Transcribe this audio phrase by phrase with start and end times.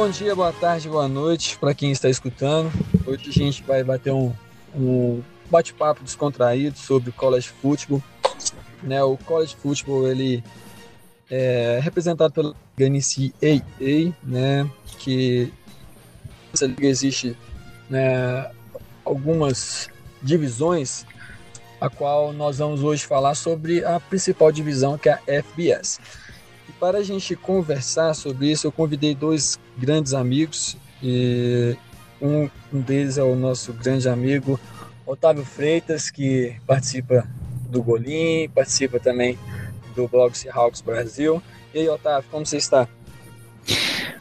[0.00, 2.72] bom dia, boa tarde, boa noite para quem está escutando.
[3.06, 4.32] Hoje a gente vai bater um,
[4.74, 8.02] um bate-papo descontraído sobre college football.
[8.82, 10.42] Né, o college football ele
[11.30, 14.66] é representado pela NCAA, né,
[14.98, 15.52] que
[16.50, 17.36] essa liga existe
[17.90, 18.50] né,
[19.04, 19.90] algumas
[20.22, 21.04] divisões,
[21.78, 26.00] a qual nós vamos hoje falar sobre a principal divisão que é a FBS.
[26.70, 31.74] E para a gente conversar sobre isso, eu convidei dois grandes amigos e
[32.20, 34.60] um, um deles é o nosso grande amigo
[35.06, 37.26] Otávio Freitas, que participa
[37.68, 39.38] do Golim, participa também
[39.96, 41.42] do blog Seahawks Brasil.
[41.74, 42.86] E aí, Otávio, como você está?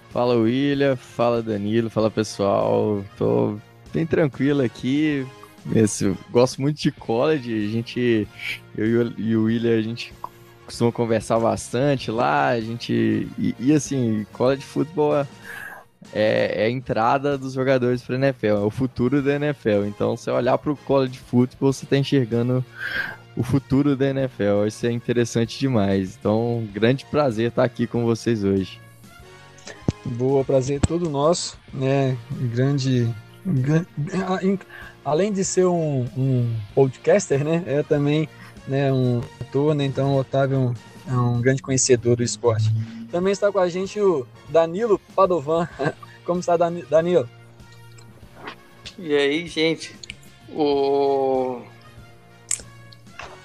[0.09, 3.03] Fala William, fala Danilo, fala pessoal.
[3.17, 3.58] Tô
[3.94, 5.28] bem tranquilo aqui.
[5.76, 7.66] Esse, gosto muito de college.
[7.66, 8.28] A gente,
[8.75, 10.14] eu e o William, a gente
[10.70, 12.50] costuma conversar bastante lá.
[12.50, 15.25] A gente e, e assim, college futebol é,
[16.14, 19.86] é, a entrada dos jogadores para NFL, é o futuro da NFL.
[19.88, 22.64] Então, se olhar para o college futebol, você está enxergando
[23.36, 24.67] o futuro da NFL.
[24.67, 26.16] Isso é interessante demais.
[26.20, 28.80] Então, grande prazer estar aqui com vocês hoje.
[30.06, 32.16] Boa, prazer todo nosso, né?
[32.53, 33.09] Grande,
[33.44, 33.88] grande
[35.03, 37.64] além de ser um, um, podcaster, né?
[37.66, 38.30] É também
[38.70, 39.84] né, um ator, né?
[39.84, 40.73] Então, o Otávio é um,
[41.14, 42.72] é um grande conhecedor do esporte.
[43.12, 45.67] Também está com a gente o Danilo Padovan.
[46.23, 47.28] Como está, Danilo?
[48.97, 49.95] E aí, gente?
[50.50, 51.62] O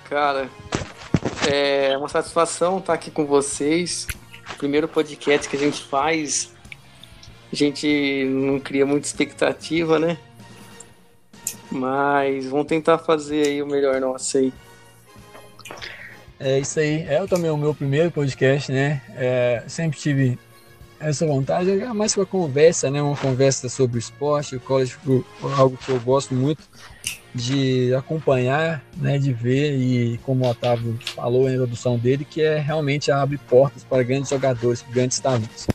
[0.09, 0.51] Cara,
[1.51, 4.07] é uma satisfação estar aqui com vocês.
[4.59, 6.53] Primeiro podcast que a gente faz.
[7.51, 10.19] A gente não cria muita expectativa, né?
[11.71, 14.53] Mas vamos tentar fazer aí o melhor nosso aí.
[16.39, 17.03] É isso aí.
[17.09, 19.01] É também o meu primeiro podcast, né?
[19.17, 20.39] É, sempre tive
[21.01, 23.03] essa vontade, é mais uma conversa, né?
[23.03, 24.97] Uma conversa sobre o esporte, o college,
[25.57, 26.63] algo que eu gosto muito
[27.35, 32.59] de acompanhar, né, de ver e como o Otávio falou na introdução dele, que é
[32.59, 35.67] realmente abre portas para grandes jogadores, grandes talentos.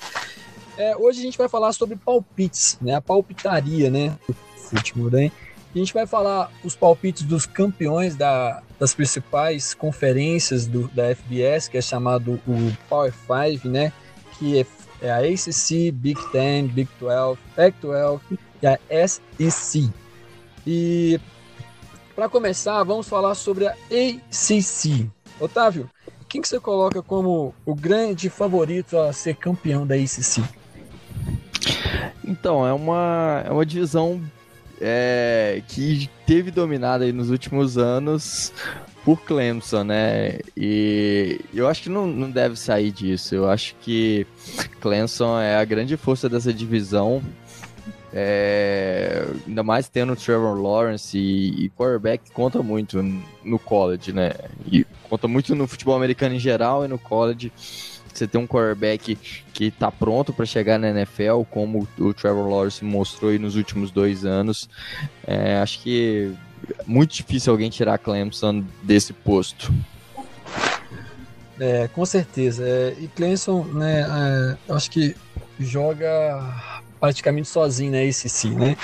[0.78, 4.18] É, hoje a gente vai falar sobre palpites, né, a palpitaria, né,
[4.56, 5.30] futebol, né?
[5.74, 11.68] A gente vai falar os palpites dos campeões da, das principais conferências do, da FBS,
[11.68, 13.94] que é chamado o Power 5, né,
[14.38, 14.66] que é,
[15.02, 18.20] é a ACC, Big Ten, Big 12, Pac-12
[18.64, 19.92] e a SEC.
[20.66, 21.20] E
[22.16, 25.08] para começar, vamos falar sobre a ACC.
[25.40, 25.88] Otávio,
[26.28, 30.44] quem que você coloca como o grande favorito a ser campeão da ACC?
[32.24, 34.22] Então, é uma, é uma divisão
[34.82, 38.54] é, que teve dominada aí nos últimos anos
[39.04, 40.40] por Clemson, né?
[40.56, 43.36] E eu acho que não, não deve sair disso.
[43.36, 44.26] Eu acho que
[44.80, 47.22] Clemson é a grande força dessa divisão.
[48.12, 53.04] É, ainda mais tendo o Trevor Lawrence e, e quarterback conta muito
[53.44, 54.32] no college, né?
[54.72, 57.52] E conta muito no futebol americano em geral e no college.
[58.20, 59.18] Você tem um quarterback
[59.54, 64.26] que tá pronto para chegar na NFL, como o Trevor Lawrence mostrou nos últimos dois
[64.26, 64.70] anos.
[65.26, 66.36] É, acho que
[66.78, 69.74] é muito difícil alguém tirar Clemson desse posto.
[71.58, 72.68] É, com certeza.
[72.68, 74.02] É, e Clemson, né,
[74.68, 75.16] é, acho que
[75.58, 78.06] joga praticamente sozinho, né?
[78.06, 78.76] Esse sim, né?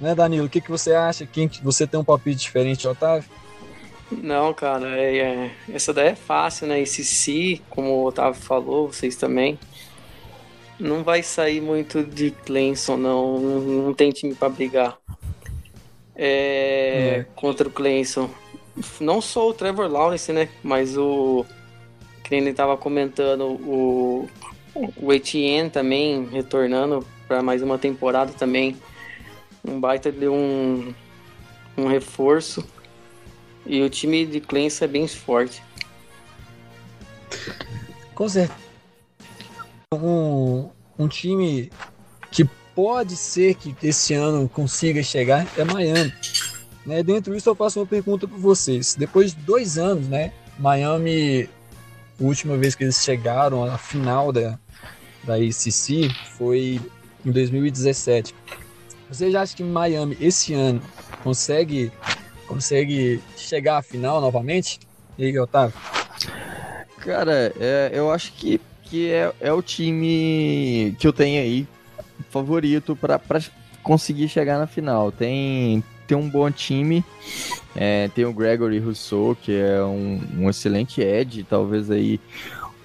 [0.00, 0.46] Né, Danilo?
[0.46, 1.24] O que, que você acha?
[1.26, 3.28] Quem você tem um palpite diferente, Otávio?
[4.10, 6.80] Não, cara, é, é, essa daí é fácil, né?
[6.80, 9.58] Esse si, como o Otávio falou, vocês também.
[10.78, 13.38] Não vai sair muito de Clemson, não.
[13.38, 14.98] Não, não tem time para brigar.
[16.16, 17.26] É, é.
[17.36, 18.28] Contra o Clemson.
[19.00, 20.48] Não só o Trevor Lawrence, né?
[20.62, 21.44] Mas o.
[22.24, 24.28] Que ele estava comentando, o,
[24.96, 28.76] o Etienne também retornando para mais uma temporada também.
[29.64, 30.94] Um baita de um,
[31.76, 32.64] um reforço.
[33.66, 35.62] E o time de Clemson é bem forte.
[38.14, 38.58] Com certeza.
[39.92, 40.68] Um,
[40.98, 41.70] um time
[42.30, 46.12] que pode ser que esse ano consiga chegar é Miami.
[46.86, 47.02] Né?
[47.02, 48.94] Dentro disso, eu faço uma pergunta para vocês.
[48.94, 50.32] Depois de dois anos, né?
[50.58, 51.48] Miami,
[52.20, 54.58] a última vez que eles chegaram à final da,
[55.24, 56.80] da ACC foi
[57.24, 58.34] em 2017.
[59.08, 60.80] Você já acha que Miami esse ano
[61.22, 61.90] consegue
[62.50, 64.80] consegue chegar à final novamente?
[65.16, 65.74] E aí, Otávio?
[66.98, 71.66] Cara, é, eu acho que, que é, é o time que eu tenho aí
[72.28, 73.20] favorito para
[73.84, 75.12] conseguir chegar na final.
[75.12, 77.04] Tem, tem um bom time,
[77.76, 82.18] é, tem o Gregory Rousseau, que é um, um excelente edge, talvez aí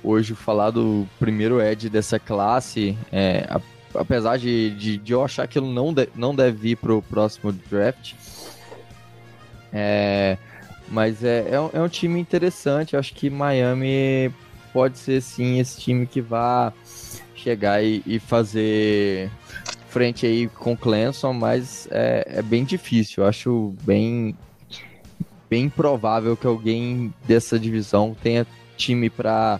[0.03, 3.49] hoje falar do primeiro edge dessa classe, é,
[3.95, 7.51] apesar de, de, de eu achar que ele não, de, não deve vir pro próximo
[7.51, 8.13] draft.
[9.77, 10.37] É,
[10.87, 12.95] mas é, é um, é, um, time interessante.
[12.95, 14.33] Acho que Miami
[14.71, 16.71] pode ser sim esse time que vai
[17.35, 19.29] chegar e, e fazer
[19.89, 23.23] frente aí com Clemson, mas é, é bem difícil.
[23.23, 24.33] Eu acho bem,
[25.49, 29.59] bem provável que alguém dessa divisão tenha time para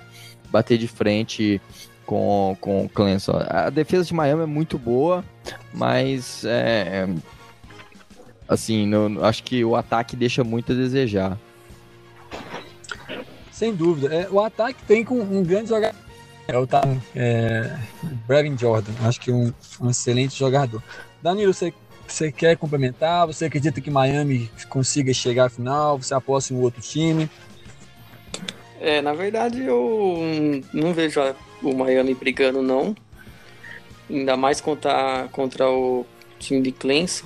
[0.50, 1.62] bater de frente
[2.06, 3.34] com, com o Clemson.
[3.50, 5.26] A defesa de Miami é muito boa,
[5.74, 7.06] mas é,
[8.48, 11.38] assim, no, acho que o ataque deixa muito a desejar.
[13.52, 14.14] Sem dúvida.
[14.14, 15.98] É, o ataque tem com um grande jogador.
[16.48, 16.68] É o
[17.16, 17.76] é,
[18.28, 18.92] Brevin Jordan.
[19.04, 19.52] Acho que um,
[19.82, 20.84] um excelente jogador.
[21.22, 21.74] Danilo, você,
[22.08, 23.26] você quer complementar?
[23.26, 25.98] Você acredita que Miami consiga chegar à final?
[25.98, 27.30] Você aposta em um outro time?
[28.80, 30.20] É, na verdade eu
[30.72, 31.20] não vejo
[31.64, 32.96] o Miami brigando não.
[34.08, 36.06] Ainda mais contra, contra o
[36.38, 37.26] time de Clemson.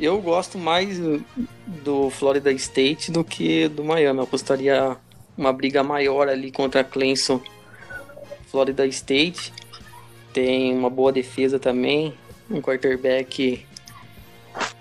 [0.00, 0.98] Eu gosto mais
[1.84, 4.18] do Florida State do que do Miami.
[4.18, 4.96] Eu apostaria
[5.36, 7.40] uma briga maior ali contra Clemson,
[8.50, 9.52] Florida State.
[10.32, 12.14] Tem uma boa defesa também,
[12.50, 13.64] um quarterback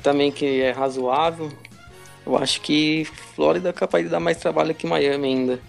[0.02, 1.52] também que é razoável.
[2.26, 3.06] Eu acho que
[3.36, 5.60] Flórida é capaz de dar mais trabalho que Miami ainda.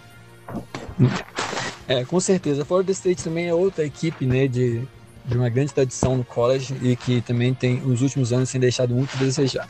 [1.89, 2.65] É, com certeza.
[2.65, 4.83] Florida State também é outra equipe, né, de,
[5.25, 8.95] de uma grande tradição no college e que também tem, nos últimos anos, tem deixado
[8.95, 9.69] muito a desejar.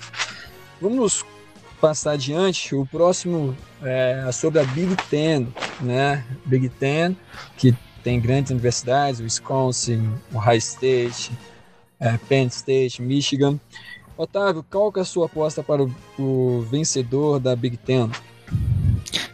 [0.81, 1.25] Vamos
[1.81, 2.75] passar adiante.
[2.75, 5.49] O próximo é sobre a Big Ten,
[5.81, 6.25] né?
[6.45, 7.17] Big Ten,
[7.57, 11.33] que tem grandes universidades, Wisconsin, Ohio State,
[12.01, 13.59] é, Penn State, Michigan.
[14.17, 18.11] Otávio, qual que é a sua aposta para o, o vencedor da Big Ten?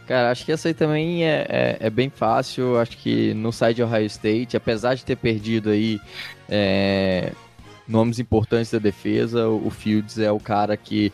[0.09, 2.79] Cara, acho que essa aí também é, é, é, bem fácil.
[2.79, 6.01] Acho que no site de Ohio State, apesar de ter perdido aí
[6.49, 7.31] é,
[7.87, 11.13] nomes importantes da defesa, o Fields é o cara que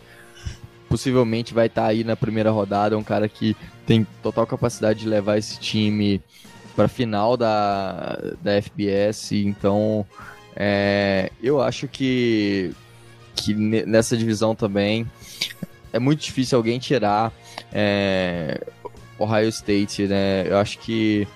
[0.88, 2.95] possivelmente vai estar tá aí na primeira rodada.
[2.95, 3.53] É um cara que
[3.86, 6.21] tem total capacidade de levar esse time
[6.74, 9.33] para final da, da FBS.
[9.33, 10.06] Então,
[10.56, 12.71] é, eu acho que,
[13.36, 15.06] que nessa divisão também
[15.92, 17.33] é muito difícil alguém tirar
[17.74, 18.62] é,
[19.17, 20.47] Ohio State, né?
[20.47, 21.27] Eu acho que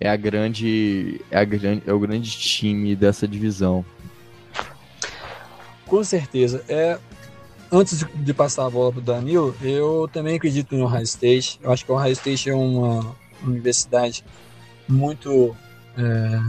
[0.00, 3.84] é a grande é, a grande, é o grande time dessa divisão.
[5.86, 6.64] Com certeza.
[6.68, 6.98] É,
[7.70, 11.58] antes de passar a bola para o Danilo, eu também acredito no Ohio State.
[11.62, 14.24] Eu acho que o Ohio State é uma universidade
[14.88, 15.54] muito.
[15.98, 16.40] É,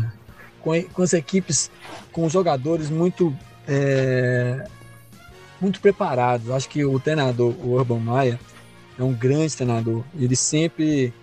[0.62, 1.72] com, com, as equipes,
[2.12, 3.36] com jogadores muito.
[3.68, 4.68] É,
[5.60, 6.50] muito preparados.
[6.50, 8.39] Acho que o treinador, o Urban Maia,
[8.98, 10.04] é um grande treinador.
[10.18, 11.14] Ele sempre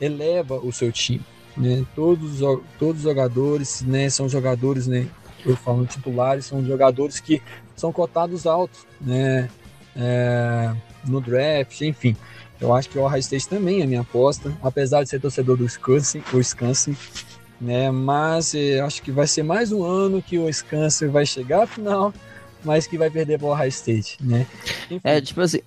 [0.00, 1.22] eleva o seu time.
[1.56, 1.84] Né?
[1.94, 2.40] Todos,
[2.78, 5.06] todos os jogadores né, são jogadores, né,
[5.46, 7.40] eu falo titulares, são jogadores que
[7.76, 9.48] são cotados altos né,
[9.96, 10.74] é,
[11.06, 12.16] no draft, enfim.
[12.60, 15.64] Eu acho que o Ohio State também é minha aposta, apesar de ser torcedor do
[15.64, 16.96] Wisconsin, o Wisconsin
[17.60, 21.62] né, mas eh, acho que vai ser mais um ano que o Wisconsin vai chegar
[21.62, 22.12] à final
[22.64, 24.46] mas que vai perder para o Ohio State, né?
[24.90, 25.00] Enfim.
[25.04, 25.60] É, tipo assim,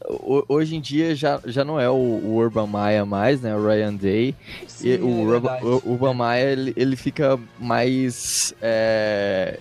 [0.48, 3.56] hoje em dia já, já não é o, o Urban Meyer mais, né?
[3.56, 4.36] O Ryan Day.
[4.68, 8.54] Sim, e o, é Urban, o Urban Meyer, ele, ele fica mais...
[8.62, 9.60] É,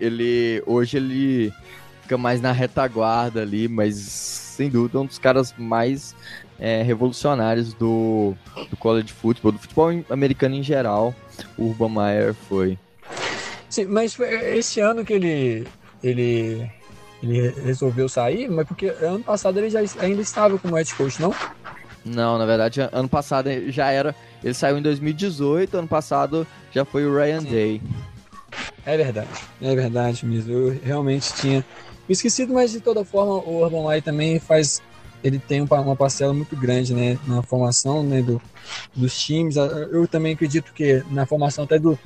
[0.00, 0.62] ele...
[0.66, 1.52] Hoje ele
[2.02, 6.14] fica mais na retaguarda ali, mas sem dúvida é um dos caras mais
[6.58, 8.34] é, revolucionários do,
[8.70, 11.14] do college football, do futebol americano em geral,
[11.58, 12.78] o Urban Meyer foi.
[13.68, 15.66] Sim, mas esse ano que ele
[16.08, 16.70] ele,
[17.22, 21.34] ele resolveu sair, mas porque ano passado ele já ainda estava como head coach, não?
[22.04, 24.14] Não, na verdade, ano passado já era.
[24.42, 27.50] Ele saiu em 2018, ano passado já foi o Ryan Sim.
[27.50, 27.82] Day.
[28.84, 29.28] É verdade,
[29.60, 30.52] é verdade mesmo.
[30.52, 31.64] Eu realmente tinha
[32.08, 34.80] esquecido, mas de toda forma o Urban Meyer também faz.
[35.24, 38.40] Ele tem uma parcela muito grande né, na formação né, do,
[38.94, 39.56] dos times.
[39.56, 41.98] Eu também acredito que na formação até do,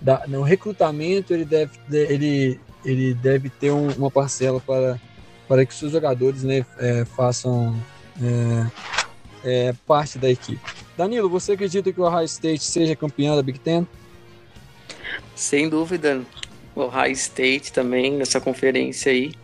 [0.00, 5.00] da, no recrutamento ele deve ele ele deve ter um, uma parcela para,
[5.48, 7.74] para que seus jogadores né, é, façam
[8.22, 8.66] é,
[9.44, 10.60] é, parte da equipe.
[10.96, 13.86] Danilo, você acredita que o Ohio State seja campeão da Big Ten?
[15.34, 16.22] Sem dúvida.
[16.74, 19.34] O Ohio State também, nessa conferência aí,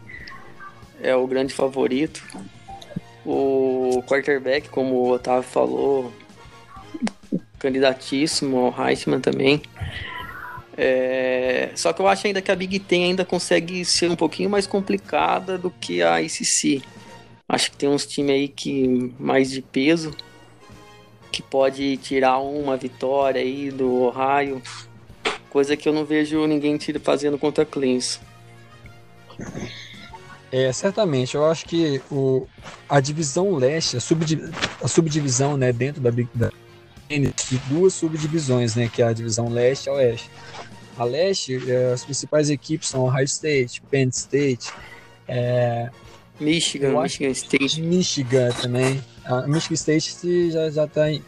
[1.00, 2.23] é o grande favorito.
[3.25, 6.12] O quarterback, como o Otávio falou,
[7.59, 9.62] candidatíssimo ao Heisman também.
[10.80, 11.70] É...
[11.75, 14.64] Só que eu acho ainda que a Big Ten ainda consegue ser um pouquinho mais
[14.64, 16.80] complicada do que a ICC.
[17.49, 20.14] Acho que tem uns times aí que mais de peso
[21.32, 24.62] que pode tirar uma vitória aí do Ohio.
[25.50, 28.20] Coisa que eu não vejo ninguém fazendo contra Clemson.
[30.52, 31.35] É, certamente.
[31.35, 32.47] Eu acho que o,
[32.88, 34.00] a divisão leste, a,
[34.82, 36.28] a subdivisão né, dentro da Big
[37.08, 40.30] de duas subdivisões, né, que é a divisão leste e oeste.
[40.99, 44.73] A leste, é, as principais equipes são Ohio State, Penn State,
[45.26, 45.90] é,
[46.40, 47.81] Michigan, Michigan State.
[47.81, 49.02] Michigan também.
[49.25, 51.23] A Michigan State já, já tá em,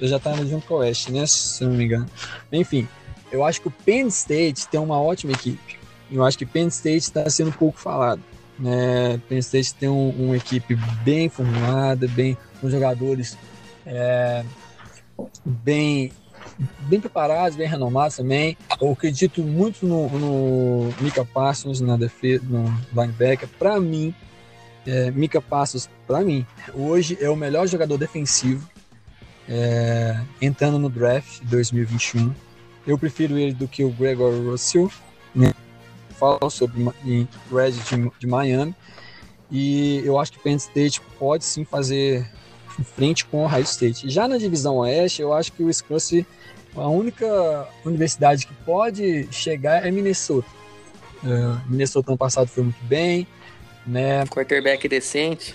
[0.00, 1.26] já tá junto com o Oeste, né?
[1.26, 2.06] Se não me engano.
[2.52, 2.88] Enfim,
[3.30, 5.78] eu acho que o Penn State tem uma ótima equipe.
[6.10, 8.22] Eu acho que Penn State está sendo pouco falado.
[8.58, 9.20] Né?
[9.28, 13.36] Penn State tem um, uma equipe bem formada, bem com jogadores
[13.86, 14.44] é,
[15.44, 16.12] bem
[16.80, 18.56] bem preparados, bem renomados também.
[18.80, 23.48] Eu acredito muito no, no Mika Parsons na defesa, no linebacker.
[23.58, 24.14] Para mim,
[24.86, 28.68] é, Mika Parsons, para mim, hoje é o melhor jogador defensivo
[29.48, 32.32] é, entrando no draft de 2021.
[32.86, 34.90] Eu prefiro ele do que o Gregor Russell,
[35.34, 35.52] né?
[36.18, 38.74] Falo sobre em Red de, de Miami.
[39.50, 42.28] E eu acho que Penn State pode sim fazer
[42.84, 44.08] frente com o Ohio State.
[44.08, 46.24] Já na divisão oeste, eu acho que o Wisconsin
[46.76, 50.48] a única universidade que pode chegar é Minnesota.
[51.22, 53.26] Uh, Minnesota ano passado foi muito bem,
[53.86, 54.24] né?
[54.26, 55.54] Quarterback decente.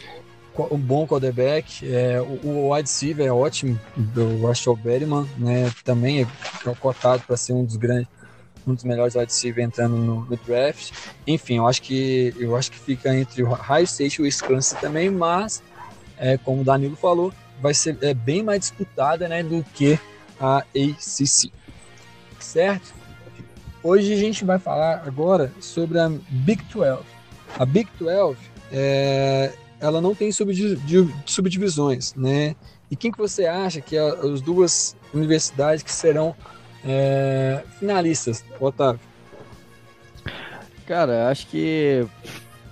[0.69, 1.87] Um bom quarterback.
[1.89, 5.71] É, o, o wide receiver é ótimo, do Rashad Berryman, né?
[5.83, 8.07] Também é cotado para ser um dos grandes,
[8.67, 10.91] um dos melhores wide receiver entrando no, no, draft.
[11.25, 14.75] Enfim, eu acho que eu acho que fica entre o High State e o Wisconsin
[14.75, 15.63] também, mas
[16.17, 19.99] é, como o Danilo falou, vai ser é, bem mais disputada, né, do que
[20.39, 21.51] a ACC.
[22.39, 22.93] Certo?
[23.81, 27.03] Hoje a gente vai falar agora sobre a Big 12.
[27.57, 28.37] A Big 12,
[28.71, 32.55] é, ela não tem subdivisões, né?
[32.89, 36.35] E quem que você acha que é as duas universidades que serão
[36.85, 39.01] é, finalistas, Otávio?
[40.85, 42.05] Cara, acho que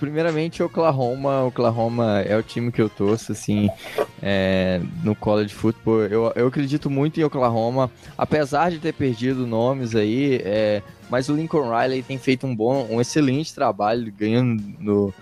[0.02, 3.70] primeiramente Oklahoma, Oklahoma é o time que eu torço, assim,
[4.20, 6.02] é, no college football.
[6.06, 11.36] Eu, eu acredito muito em Oklahoma, apesar de ter perdido nomes aí, é, mas o
[11.36, 15.14] Lincoln Riley tem feito um bom, um excelente trabalho, ganhando no,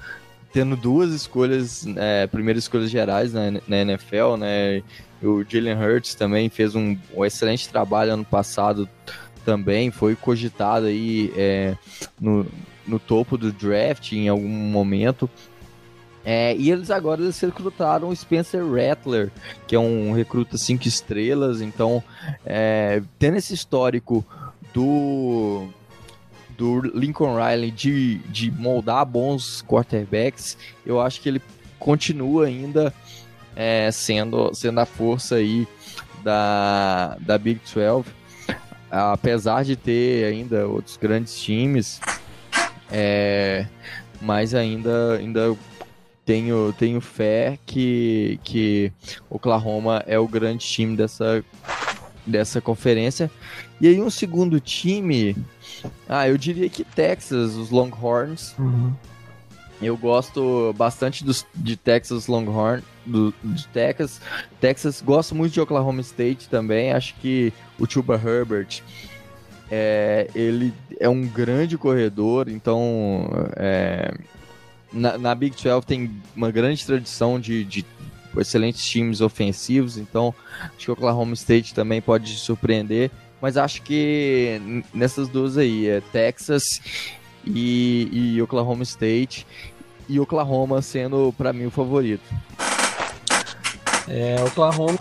[0.54, 4.82] tendo duas escolhas, é, primeiras escolhas gerais na, na NFL, né?
[5.22, 8.88] O Jalen Hurts também fez um, um, excelente trabalho ano passado
[9.44, 11.76] também, foi cogitado aí é,
[12.18, 12.46] no,
[12.90, 15.30] no topo do draft em algum momento.
[16.26, 19.32] É, e eles agora eles recrutaram o Spencer Rattler,
[19.66, 21.62] que é um recruta cinco estrelas.
[21.62, 22.04] Então,
[22.46, 24.26] é, tendo esse histórico
[24.74, 25.68] do
[26.58, 31.42] do Lincoln Riley de, de moldar bons quarterbacks, eu acho que ele
[31.80, 32.94] continua ainda
[33.56, 35.66] é, sendo, sendo a força aí
[36.22, 38.06] da, da Big 12.
[38.92, 42.02] Apesar de ter ainda outros grandes times,
[42.92, 43.66] é,
[44.22, 45.56] mas ainda, ainda
[46.26, 48.92] tenho, tenho fé que, que
[49.30, 51.44] Oklahoma é o grande time dessa,
[52.26, 53.32] dessa conferência.
[53.82, 55.36] E aí um segundo time,
[56.08, 58.56] ah, eu diria que Texas, os Longhorns.
[58.58, 58.94] Uhum.
[59.82, 64.20] Eu gosto bastante dos, de Texas Longhorn, do, de Texas.
[64.60, 66.92] Texas, gosto muito de Oklahoma State também.
[66.92, 68.84] Acho que o Chuba Herbert
[69.72, 74.14] é, ele é um grande corredor, então é,
[74.92, 77.86] na, na, Big 12 tem uma grande tradição de, de,
[78.38, 80.34] excelentes times ofensivos, então
[80.76, 83.12] acho que o Oklahoma State também pode surpreender,
[83.42, 86.82] mas acho que nessas duas aí, é Texas
[87.46, 89.46] e, e Oklahoma State,
[90.08, 92.24] e Oklahoma sendo para mim o favorito.
[94.08, 94.98] É, Oklahoma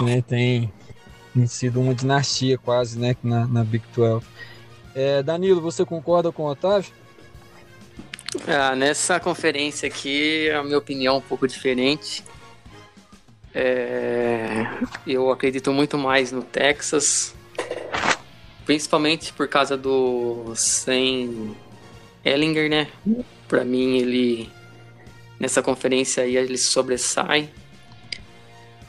[0.00, 0.72] né, tem
[1.38, 4.26] tem sido uma dinastia quase, né, na, na Big 12.
[4.92, 6.92] É, Danilo, você concorda com o Otávio?
[8.46, 12.24] Ah, nessa conferência aqui, a minha opinião é um pouco diferente.
[13.54, 14.66] É,
[15.06, 17.34] eu acredito muito mais no Texas,
[18.66, 21.54] principalmente por causa do Sam
[22.24, 22.88] Ellinger, né?
[23.46, 24.50] Para mim, ele
[25.38, 27.48] nessa conferência aí ele sobressai.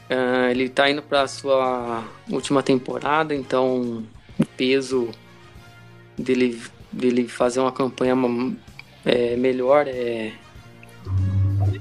[0.09, 4.03] Uh, ele está indo para sua última temporada, então
[4.39, 5.11] o peso
[6.17, 6.59] dele,
[6.91, 8.15] dele fazer uma campanha
[9.05, 10.33] é, melhor é,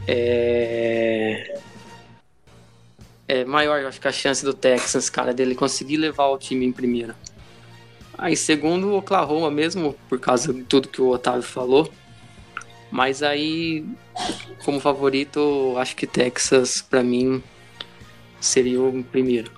[0.06, 1.60] é,
[3.26, 3.80] é maior.
[3.80, 7.16] Eu acho que a chance do Texas, cara, dele conseguir levar o time em primeira.
[8.16, 11.90] Aí, segundo o Oklahoma mesmo, por causa de tudo que o Otávio falou.
[12.90, 13.84] Mas aí,
[14.64, 17.42] como favorito, acho que Texas, para mim,
[18.40, 19.50] seria o primeiro.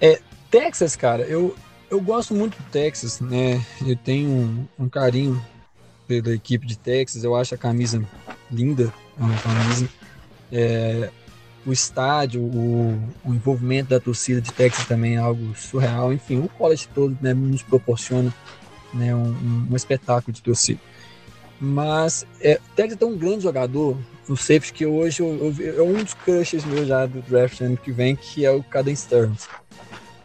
[0.00, 0.20] É,
[0.50, 1.54] Texas, cara, eu,
[1.90, 3.64] eu gosto muito do Texas, né?
[3.86, 5.40] Eu tenho um, um carinho
[6.06, 8.02] pela equipe de Texas, eu acho a camisa
[8.50, 9.88] linda, é uma camisa.
[10.52, 11.10] É,
[11.66, 16.12] o estádio, o, o, envolvimento da torcida de Texas também é algo surreal.
[16.12, 18.32] Enfim, o college todo né, nos proporciona
[18.92, 20.80] né, um, um, espetáculo de torcida.
[21.64, 23.96] Mas é, Texas tem um grande jogador
[24.28, 27.76] no safety que hoje eu, eu, é um dos crushes meus já do draft ano
[27.76, 29.48] que vem, que é o Caden Stearns.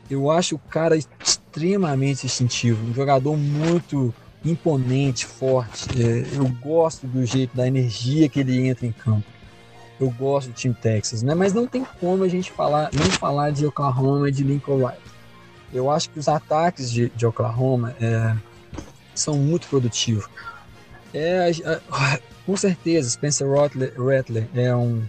[0.09, 5.87] Eu acho o cara extremamente instintivo, um jogador muito imponente, forte.
[6.01, 9.25] É, eu gosto do jeito, da energia que ele entra em campo.
[9.99, 11.35] Eu gosto do time Texas, né?
[11.35, 14.97] Mas não tem como a gente falar, não falar de Oklahoma e de Lincoln Riley.
[15.73, 18.35] Eu acho que os ataques de, de Oklahoma é,
[19.13, 20.27] são muito produtivos.
[21.13, 21.51] É,
[22.45, 25.03] com certeza, Spencer Rattler, Rattler é um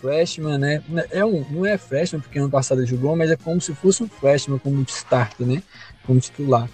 [0.00, 0.82] freshman, né?
[1.10, 4.08] É um, não é freshman porque ano passado jogou, mas é como se fosse um
[4.08, 5.62] freshman como starter, né?
[6.04, 6.68] Como titular.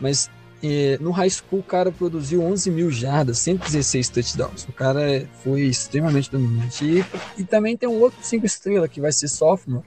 [0.00, 0.30] Mas
[0.62, 4.64] é, no high school o cara produziu 11 mil jardas, 116 touchdowns.
[4.64, 6.84] O cara foi extremamente dominante.
[6.84, 7.04] E,
[7.40, 9.84] e também tem um outro cinco estrelas que vai ser sophomore,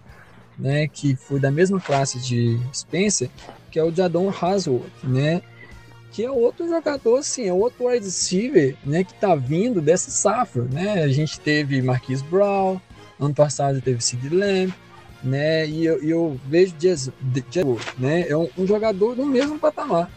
[0.58, 0.88] né?
[0.88, 3.30] Que foi da mesma classe de Spencer,
[3.72, 5.42] que é o Jadon Hasworth, né?
[6.15, 10.63] Que é outro jogador, assim, é outro wide receiver, né, que tá vindo dessa safra,
[10.63, 11.03] né?
[11.03, 12.79] A gente teve Marquis Brown,
[13.19, 14.74] ano passado teve Sid Lamb,
[15.22, 15.67] né?
[15.67, 17.12] E eu, eu vejo Jazz,
[17.98, 18.29] né?
[18.29, 20.10] É um, um, jogador do mesmo patamar,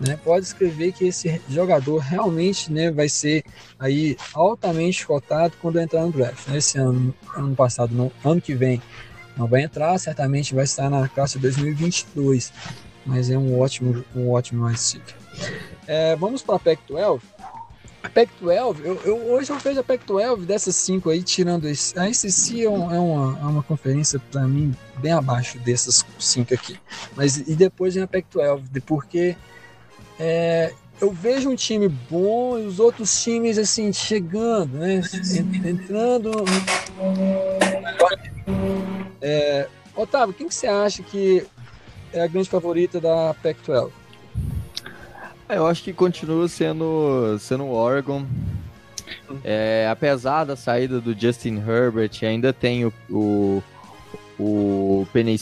[0.00, 0.18] né?
[0.24, 3.44] Pode escrever que esse jogador realmente, né, vai ser
[3.78, 6.48] aí altamente cotado quando entrar no draft.
[6.48, 6.58] Né?
[6.58, 8.82] Esse ano, ano passado, não, ano que vem
[9.36, 12.52] não vai entrar, certamente vai estar na classe 2022,
[13.04, 15.25] mas é um ótimo, um ótimo wide receiver.
[15.86, 17.20] É, vamos para a Pac-12.
[18.02, 21.66] A Pac-12, eu, eu, hoje eu vejo a Pac-12 dessas cinco aí, tirando.
[21.66, 26.54] A SEC é, um, é, uma, é uma conferência, para mim, bem abaixo dessas cinco
[26.54, 26.78] aqui.
[27.16, 29.36] Mas e depois vem a Pac-12, porque
[30.18, 35.00] é, eu vejo um time bom e os outros times, assim, chegando, né?
[35.64, 36.30] Entrando.
[39.20, 41.44] É, Otávio, quem que você acha que
[42.12, 43.90] é a grande favorita da Pac-12?
[45.48, 48.26] É, eu acho que continua sendo, sendo o Oregon.
[49.44, 53.62] É, apesar da saída do Justin Herbert, ainda tem o, o,
[54.38, 55.36] o Penny,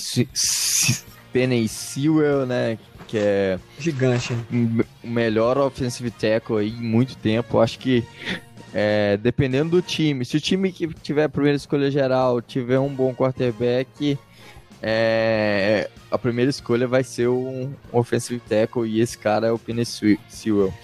[1.33, 2.79] Penny Sewell, né?
[3.09, 4.35] Que é gigante.
[5.03, 7.59] O melhor offensive tackle aí em muito tempo.
[7.59, 8.05] Acho que
[8.75, 12.93] é, dependendo do time, se o time que tiver a primeira escolha geral tiver um
[12.93, 14.19] bom quarterback,
[14.87, 19.59] é, a primeira escolha vai ser um, um offensive tackle e esse cara é o
[19.59, 20.75] Penny Sewell.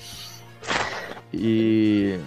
[1.31, 2.19] E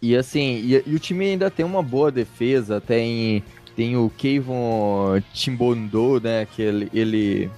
[0.00, 3.44] e assim, e, e, o time ainda tem uma boa defesa, tem
[3.76, 7.50] tem o Kevon Timbondo, né, que ele, ele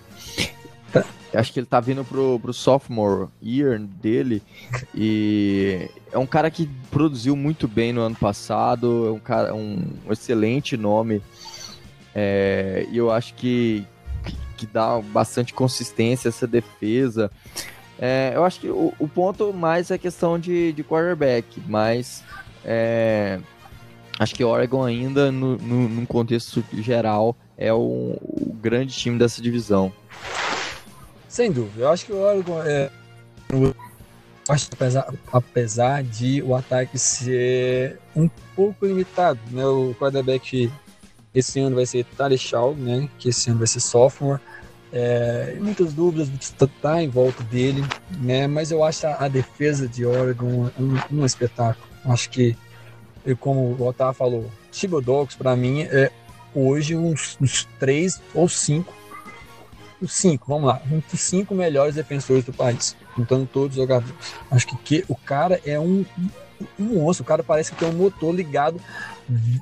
[1.33, 4.43] acho que ele tá vindo pro, pro sophomore year dele
[4.93, 9.81] e é um cara que produziu muito bem no ano passado, é um cara um,
[10.05, 11.23] um excelente nome
[12.19, 13.87] é, e eu acho que,
[14.57, 17.31] que, dá bastante consistência essa defesa.
[17.99, 22.25] É, eu acho que o, o, ponto mais é questão de, de quarterback, mas
[22.65, 23.39] é,
[24.19, 29.43] acho que Oregon ainda, no, no, num contexto geral, é o, o, grande time dessa
[29.43, 29.93] divisão.
[31.29, 31.85] Sem dúvida.
[31.85, 32.91] Eu acho que o Oregon é.
[34.49, 39.67] Acho apesar, apesar de o ataque ser um pouco limitado, né?
[39.67, 40.71] O quarterback
[41.37, 43.11] esse ano vai ser Tarechal, né?
[43.19, 44.41] Que esse ano vai ser sophomore.
[44.91, 47.85] É, muitas dúvidas está tá em volta dele,
[48.19, 48.47] né?
[48.47, 51.87] Mas eu acho a, a defesa de Oregon um, um espetáculo.
[52.07, 52.57] Acho que,
[53.39, 56.11] como o Otávio falou, Thibodeaux para mim é
[56.55, 58.95] hoje uns, uns três ou cinco,
[60.01, 64.15] os cinco, vamos lá, um dos cinco melhores defensores do país, juntando todos os jogadores.
[64.51, 66.05] Acho que, que o cara é um,
[66.79, 68.81] um monstro, o cara parece que tem um motor ligado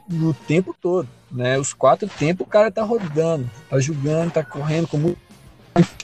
[0.09, 1.59] no tempo todo né?
[1.59, 5.17] Os quatro tempos o cara tá rodando, tá jogando, tá correndo como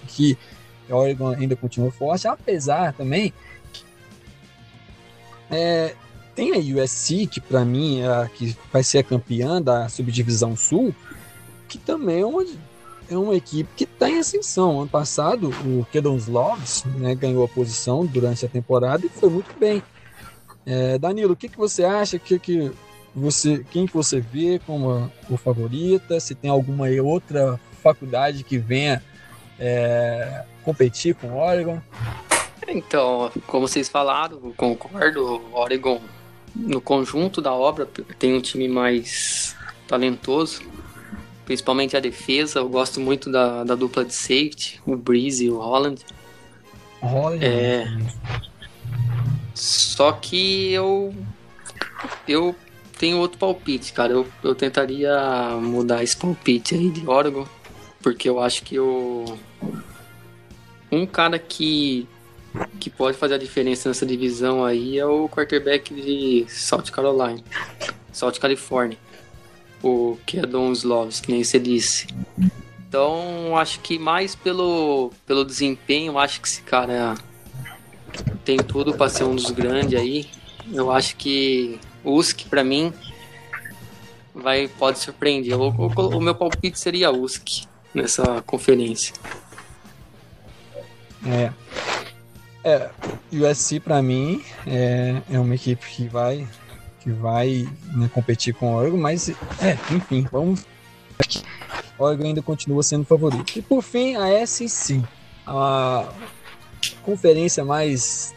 [0.09, 0.37] que
[0.89, 3.33] o Oregon ainda continua forte, apesar também
[5.51, 5.95] é,
[6.35, 10.95] tem a USC que para mim é que vai ser a campeã da subdivisão sul,
[11.69, 12.45] que também é uma,
[13.11, 14.81] é uma equipe que está em ascensão.
[14.81, 19.57] Ano passado o Kedon Sloves né, ganhou a posição durante a temporada e foi muito
[19.59, 19.83] bem.
[20.65, 22.71] É, Danilo, o que, que você acha que, que
[23.15, 26.21] você, quem que você vê como o favorita?
[26.21, 29.03] Se tem alguma outra faculdade que venha
[29.59, 31.81] é, competir com o Oregon?
[32.69, 35.43] Então, como vocês falaram, concordo.
[35.53, 36.01] O Oregon,
[36.55, 37.87] no conjunto da obra,
[38.19, 39.57] tem um time mais
[39.89, 40.63] talentoso.
[41.45, 42.61] principalmente a defesa.
[42.61, 46.01] Eu gosto muito da, da dupla de safety, o Breeze e o Holland.
[47.03, 47.45] Holland.
[47.45, 47.87] É.
[49.53, 51.13] Só que eu
[52.29, 52.55] eu
[53.01, 54.13] tenho outro palpite, cara.
[54.13, 55.19] Eu, eu tentaria
[55.59, 57.47] mudar esse palpite aí de Oregon,
[58.03, 59.39] porque eu acho que o
[60.93, 62.07] um cara que
[62.79, 67.41] que pode fazer a diferença nessa divisão aí é o quarterback de South Carolina,
[68.13, 68.99] South California,
[69.83, 72.07] o Kedon Slovis, que nem você disse.
[72.87, 77.15] Então, acho que mais pelo, pelo desempenho, acho que esse cara
[78.45, 80.29] tem tudo para ser um dos grandes aí.
[80.73, 82.93] Eu acho que o Usk, para mim,
[84.35, 85.59] vai pode surpreender.
[85.59, 89.15] O, o, meu palpite seria Usk nessa conferência.
[91.27, 91.53] É.
[92.63, 92.91] É,
[93.33, 96.47] USC para mim é, é uma equipe que vai
[97.01, 100.67] que vai né, competir com o Oregon, mas é, enfim, vamos
[101.99, 103.59] Oregon ainda continua sendo favorito.
[103.59, 105.03] E por fim, a SEC,
[105.47, 106.07] a
[107.03, 108.35] conferência mais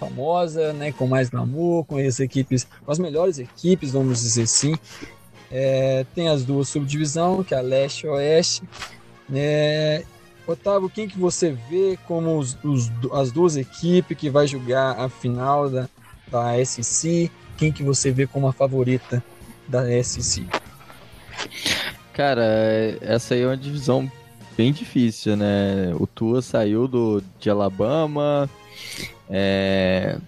[0.00, 4.74] famosa, né, com mais glamour, com as equipes, com as melhores equipes, vamos dizer assim.
[5.52, 8.62] É, tem as duas subdivisões, que é a leste e oeste.
[9.32, 10.02] É,
[10.46, 15.08] Otávio, quem que você vê como os, os, as duas equipes que vai jogar a
[15.08, 15.88] final da,
[16.30, 17.30] da SEC?
[17.58, 19.22] Quem que você vê como a favorita
[19.68, 20.46] da SEC?
[22.12, 22.42] Cara,
[23.00, 24.10] essa aí é uma divisão
[24.56, 25.94] bem difícil, né?
[25.98, 28.48] O Tua saiu do, de Alabama,
[29.30, 30.18] é...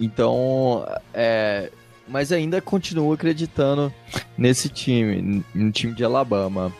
[0.00, 1.70] então, é...
[2.08, 3.92] mas ainda continuo acreditando
[4.36, 6.72] nesse time, no time de Alabama.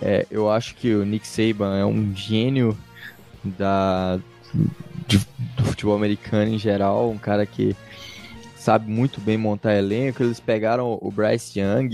[0.00, 2.76] É, eu acho que o Nick Saban é um gênio
[3.44, 4.18] da,
[5.06, 5.18] de,
[5.56, 7.76] do futebol americano em geral, um cara que
[8.56, 10.22] sabe muito bem montar elenco.
[10.22, 11.90] Eles pegaram o Bryce Young,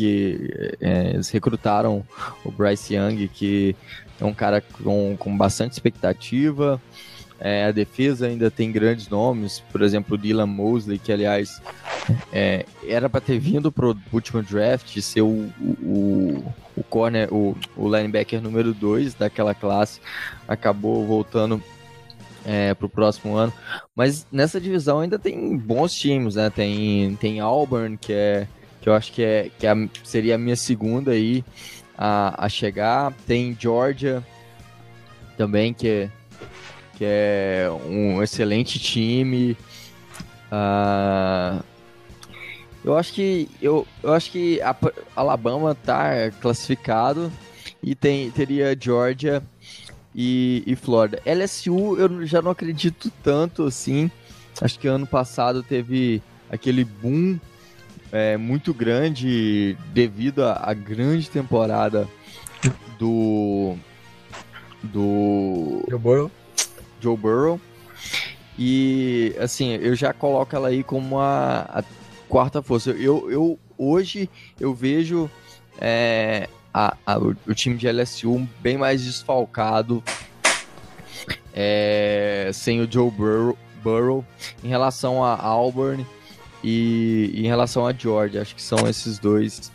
[0.80, 2.04] é, eles recrutaram
[2.44, 3.74] o Bryce Young, que
[4.20, 6.80] é um cara com, com bastante expectativa.
[7.40, 11.62] É, a defesa ainda tem grandes nomes, por exemplo, o Dylan Mosley, que aliás
[12.32, 17.88] é, era para ter vindo pro último draft, ser o, o, o corner, o, o
[17.88, 20.00] linebacker número 2 daquela classe,
[20.48, 21.62] acabou voltando
[22.44, 23.52] é, para o próximo ano.
[23.94, 26.50] Mas nessa divisão ainda tem bons times, né?
[26.50, 28.48] Tem, tem Auburn, que é
[28.80, 29.74] que eu acho que, é, que é,
[30.04, 31.44] seria a minha segunda aí
[31.96, 33.12] a, a chegar.
[33.26, 34.24] Tem Georgia
[35.36, 36.10] também, que é,
[36.98, 39.56] que é um excelente time.
[40.50, 41.62] Uh,
[42.84, 44.74] eu acho que eu, eu acho que a,
[45.14, 47.32] Alabama tá classificado
[47.80, 49.40] e tem teria Georgia
[50.12, 51.22] e, e Flórida.
[51.24, 54.10] LSU eu já não acredito tanto assim.
[54.60, 57.38] Acho que ano passado teve aquele boom
[58.10, 62.08] é, muito grande devido à grande temporada
[62.98, 63.76] do
[64.82, 66.30] do Joe Burrow.
[67.00, 67.60] Joe Burrow.
[68.58, 71.84] E assim, eu já coloco ela aí como a, a
[72.28, 72.90] quarta força.
[72.90, 75.30] Eu, eu hoje eu vejo
[75.80, 80.02] é, a, a, o time de LSU bem mais desfalcado
[81.54, 84.24] é, sem o Joe Burrow, Burrow
[84.62, 86.06] em relação a Auburn
[86.62, 88.42] e, em relação a Georgia.
[88.42, 89.72] Acho que são esses dois.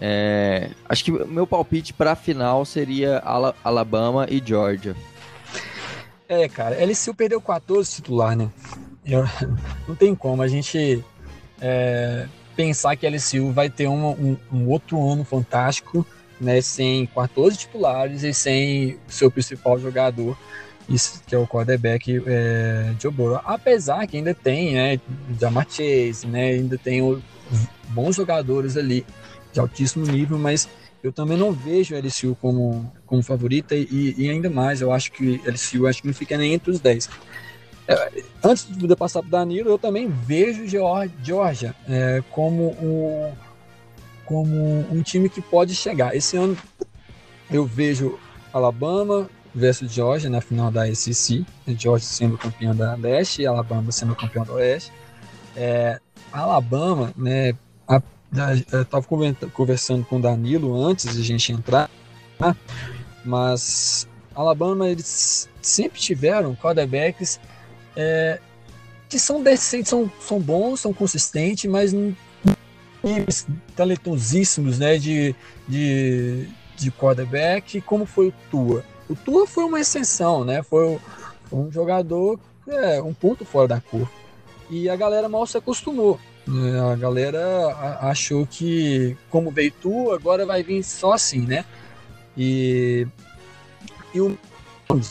[0.00, 3.22] É, acho que meu palpite para a final seria
[3.62, 4.96] Alabama e Georgia.
[6.30, 8.48] É, cara, LSU perdeu 14 titular, né?
[9.04, 9.24] Eu,
[9.88, 11.04] não tem como a gente
[11.60, 16.06] é, pensar que a LSU vai ter um, um, um, outro ano fantástico,
[16.40, 16.60] né?
[16.60, 20.38] Sem 14 titulares e sem seu principal jogador,
[20.88, 23.40] isso, que é o quarterback é, Joe Burrow.
[23.44, 25.00] Apesar que ainda tem, né?
[25.36, 26.50] Jamar Chase, né?
[26.50, 27.20] Ainda tem o,
[27.88, 29.04] bons jogadores ali
[29.52, 30.68] de altíssimo nível, mas
[31.02, 35.10] eu também não vejo a LSU como, como favorita e, e ainda mais, eu acho
[35.12, 37.08] que a LSU acho que não fica nem entre os 10.
[37.88, 43.32] É, antes de passar para o Danilo, eu também vejo Georgia é, como, um,
[44.26, 46.14] como um time que pode chegar.
[46.14, 46.56] Esse ano
[47.50, 48.18] eu vejo
[48.52, 54.14] Alabama versus Georgia na final da SEC, Georgia sendo campeão da leste e Alabama sendo
[54.14, 54.92] campeão do oeste.
[55.56, 55.98] É,
[56.32, 57.54] Alabama, né,
[57.88, 58.00] a
[58.32, 59.06] estava
[59.52, 61.90] conversando com o Danilo antes de a gente entrar,
[62.38, 62.56] né?
[63.24, 67.40] mas Alabama eles sempre tiveram quarterbacks
[67.96, 68.38] é,
[69.08, 72.14] que são decentes, são, são bons, são consistentes, mas não
[73.74, 75.34] talentosíssimos né, de,
[75.66, 78.84] de, de quarterback, como foi o Tua.
[79.08, 80.62] O Tua foi uma exceção, né?
[80.62, 80.98] Foi
[81.50, 82.38] um jogador,
[82.68, 84.10] é, um ponto fora da curva.
[84.68, 86.20] E a galera mal se acostumou
[86.90, 91.64] A galera achou que, como veio tu, agora vai vir só assim, né?
[92.36, 93.06] E,
[94.12, 94.36] e o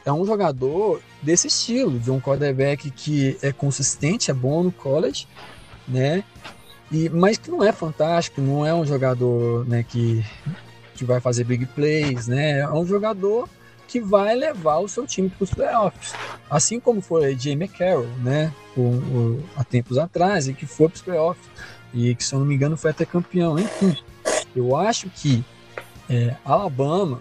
[0.04, 5.26] é um jogador desse estilo, de um quarterback que é consistente, é bom no college,
[5.88, 6.24] né?
[6.92, 10.26] E, mas que não é fantástico, não é um jogador né, que,
[10.96, 12.60] que vai fazer big plays, né?
[12.60, 13.48] É um jogador
[13.90, 16.14] que vai levar o seu time para os playoffs.
[16.48, 18.54] Assim como foi Jamie Carroll, né?
[18.78, 21.50] O, o, há tempos atrás, e que foi para os playoffs.
[21.92, 23.58] E que, se eu não me engano, foi até campeão.
[23.58, 23.98] Enfim,
[24.56, 25.44] eu acho que
[26.08, 27.20] é, Alabama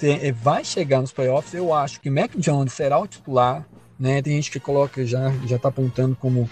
[0.00, 1.54] tem, é, vai chegar nos playoffs.
[1.54, 3.64] Eu acho que Mac Jones será o titular.
[3.98, 4.20] Né?
[4.20, 6.50] Tem gente que coloca, já está apontando como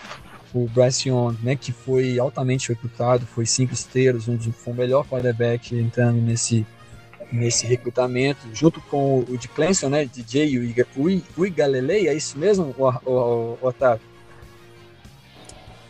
[0.55, 5.05] o Bryce Young, né, que foi altamente recrutado, foi cinco estrelas, um, foi o melhor
[5.05, 6.65] quarterback entrando nesse,
[7.35, 10.59] nesse recrutamento, junto com o de Clemson, né, DJ
[11.37, 14.07] o Galilei, é isso mesmo, o, o, o Otávio?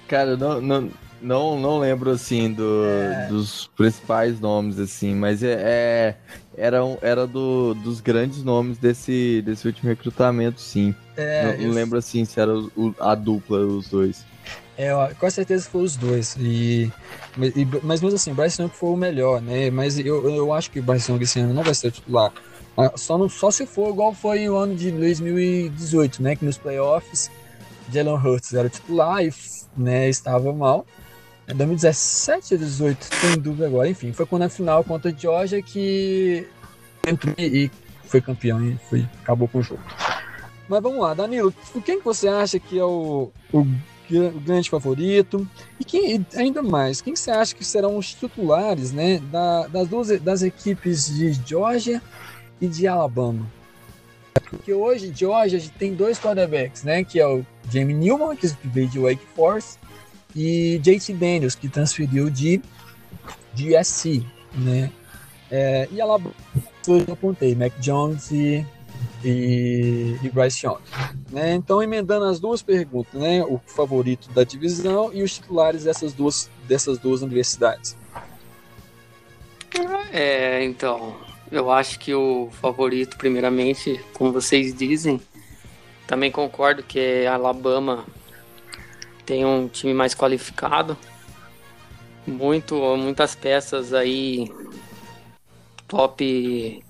[0.09, 3.26] Cara, não, não, não, não lembro assim do, é...
[3.28, 6.16] dos principais nomes assim, mas é, é
[6.57, 10.94] era, um, era do, dos grandes nomes desse, desse último recrutamento, sim.
[11.16, 11.68] É, não, eu...
[11.68, 14.24] não lembro assim se era o, a dupla os dois.
[14.76, 16.37] É, com certeza foi os dois.
[16.38, 16.92] E,
[17.38, 19.70] e, mas mesmo assim, o Bryce Young foi o melhor, né?
[19.70, 22.32] Mas eu, eu acho que o Bryce Young esse ano não vai ser titular.
[22.76, 26.34] Ah, só, não, só se for igual foi o ano de 2018, né?
[26.34, 27.30] Que nos playoffs,
[27.92, 29.32] Jalen Hurts era titular e
[29.76, 30.84] né, estava mal.
[31.46, 33.88] Em 2017 ou 2018, tem dúvida agora.
[33.88, 36.48] Enfim, foi quando na final contra a Georgia que
[37.06, 37.70] entrou e
[38.06, 39.82] foi campeão e foi, acabou com o jogo.
[40.68, 43.66] Mas vamos lá, Danilo, quem que você acha que é o o
[44.08, 45.48] grande favorito.
[45.78, 50.20] E quem, ainda mais, quem você acha que serão os titulares né, da, das duas
[50.20, 52.02] das equipes de Georgia
[52.60, 53.46] e de Alabama?
[54.50, 57.02] Porque hoje Georgia tem dois quarterbacks, né?
[57.02, 59.78] Que é o Jamie Newman, que veio de Wake Forest,
[60.34, 62.60] e JT Daniels, que transferiu de,
[63.52, 64.90] de USC, né?
[65.50, 66.34] É, e Alabama,
[66.86, 68.66] eu apontei, Mac Jones e
[69.24, 70.80] e, e Bryce Young.
[71.30, 71.54] Né?
[71.54, 73.42] Então, emendando as duas perguntas, né?
[73.42, 77.96] o favorito da divisão e os titulares dessas duas, dessas duas universidades.
[80.12, 81.16] É, então,
[81.50, 85.20] eu acho que o favorito, primeiramente, como vocês dizem,
[86.06, 88.04] também concordo que a Alabama
[89.24, 90.96] tem um time mais qualificado,
[92.26, 94.50] muito, muitas peças aí
[95.88, 96.82] top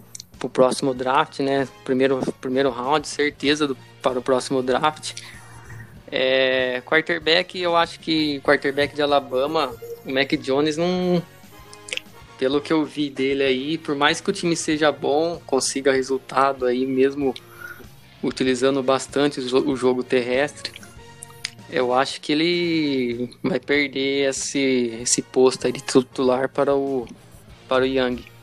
[0.44, 1.68] pro próximo draft, né?
[1.84, 5.14] Primeiro, primeiro round, certeza do, para o próximo draft.
[6.10, 11.22] É, quarterback, eu acho que quarterback de Alabama, o Mac Jones não.
[12.38, 16.66] Pelo que eu vi dele aí, por mais que o time seja bom, consiga resultado
[16.66, 17.32] aí, mesmo
[18.22, 20.72] utilizando bastante o jogo terrestre,
[21.70, 27.06] eu acho que ele vai perder esse, esse posto aí de titular para o,
[27.68, 28.33] para o Young.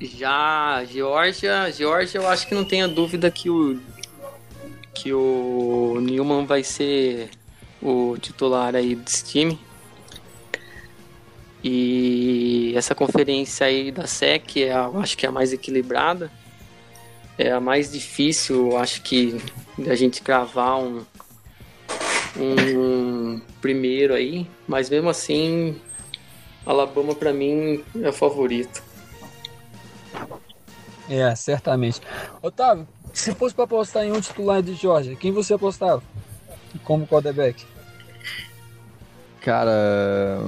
[0.00, 3.80] Já Georgia, Georgia, eu acho que não tenha dúvida que o
[4.94, 7.30] que o Newman vai ser
[7.80, 9.58] o titular aí desse time.
[11.62, 16.30] E essa conferência aí da SEC, é eu acho que é a mais equilibrada.
[17.36, 19.40] É a mais difícil, eu acho que
[19.88, 21.04] a gente cravar um,
[22.36, 25.76] um primeiro aí, mas mesmo assim,
[26.66, 28.87] Alabama para mim é o favorito.
[31.08, 32.00] É, certamente.
[32.42, 36.02] Otávio, se fosse para apostar em um titular de Georgia, quem você apostava
[36.84, 37.64] como quarterback?
[39.40, 40.38] Cara,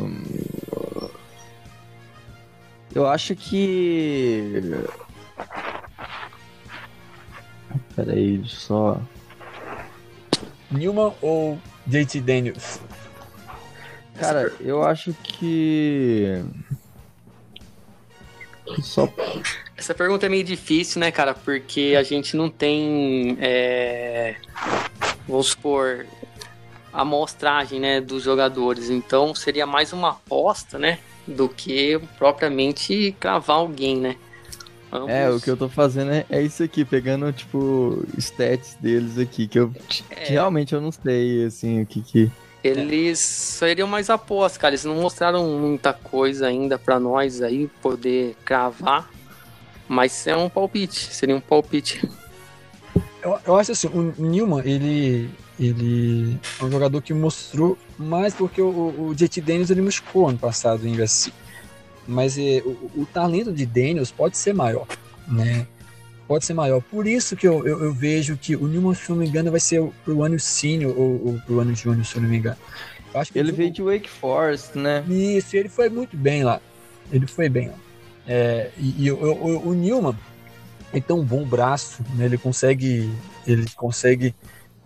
[2.94, 4.60] eu acho que.
[7.96, 9.00] Peraí, só.
[10.70, 12.80] Newman ou JT Daniels?
[14.18, 16.44] Cara, eu acho que.
[18.82, 19.12] Só...
[19.76, 21.34] Essa pergunta é meio difícil, né, cara?
[21.34, 24.36] Porque a gente não tem, é...
[25.26, 26.06] vamos supor,
[26.92, 28.90] a amostragem, né, dos jogadores.
[28.90, 34.16] Então seria mais uma aposta, né, do que propriamente cravar alguém, né?
[34.92, 35.10] Ambos...
[35.10, 39.46] É, o que eu tô fazendo é, é, isso aqui, pegando, tipo, stats deles aqui,
[39.46, 39.72] que eu
[40.10, 40.14] é...
[40.24, 42.30] que realmente eu não sei, assim, o que que...
[42.62, 44.74] Eles seriam mais apostas, cara.
[44.74, 49.08] Eles não mostraram muita coisa ainda para nós aí poder cravar.
[49.88, 52.08] Mas é um palpite, seria um palpite.
[53.22, 58.62] Eu, eu acho assim, o Newman, ele, ele é um jogador que mostrou mais porque
[58.62, 61.32] o, o JT Daniels ele machucou ano passado em USC.
[62.06, 64.86] Mas é, o, o, talento de Daniels pode ser maior,
[65.28, 65.66] né?
[66.30, 66.80] Pode ser maior.
[66.80, 69.58] Por isso que eu, eu, eu vejo que o Newman, se não me engano, vai
[69.58, 72.56] ser pro ano senior ou, ou pro ano júnior, se eu não me engano.
[73.12, 75.04] acho que ele, veio de Wake Forest, né?
[75.08, 76.60] Isso, ele foi muito bem lá.
[77.10, 77.74] Ele foi bem lá.
[78.28, 80.16] É, e, e o, o, Newman,
[80.92, 82.26] ele tem um bom braço, né?
[82.26, 83.12] ele consegue,
[83.44, 84.32] ele consegue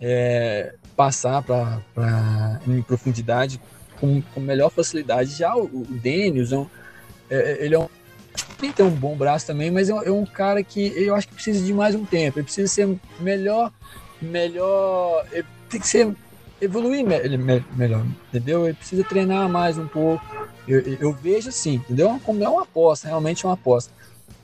[0.01, 3.61] é, passar para em profundidade
[3.99, 5.29] com, com melhor facilidade.
[5.29, 6.67] Já o, o Daniels, é um,
[7.29, 7.87] é, ele é um
[8.55, 11.27] tem, tem um bom braço também, mas é um, é um, cara que eu acho
[11.27, 12.39] que precisa de mais um tempo.
[12.39, 13.71] Ele precisa ser melhor,
[14.21, 15.25] melhor.
[15.31, 16.15] Ele tem que ser
[16.61, 18.65] evoluir me, me, melhor, entendeu?
[18.65, 20.23] Ele precisa treinar mais um pouco.
[20.67, 22.19] Eu, eu vejo assim, entendeu?
[22.23, 23.91] Como é uma aposta, realmente é uma aposta.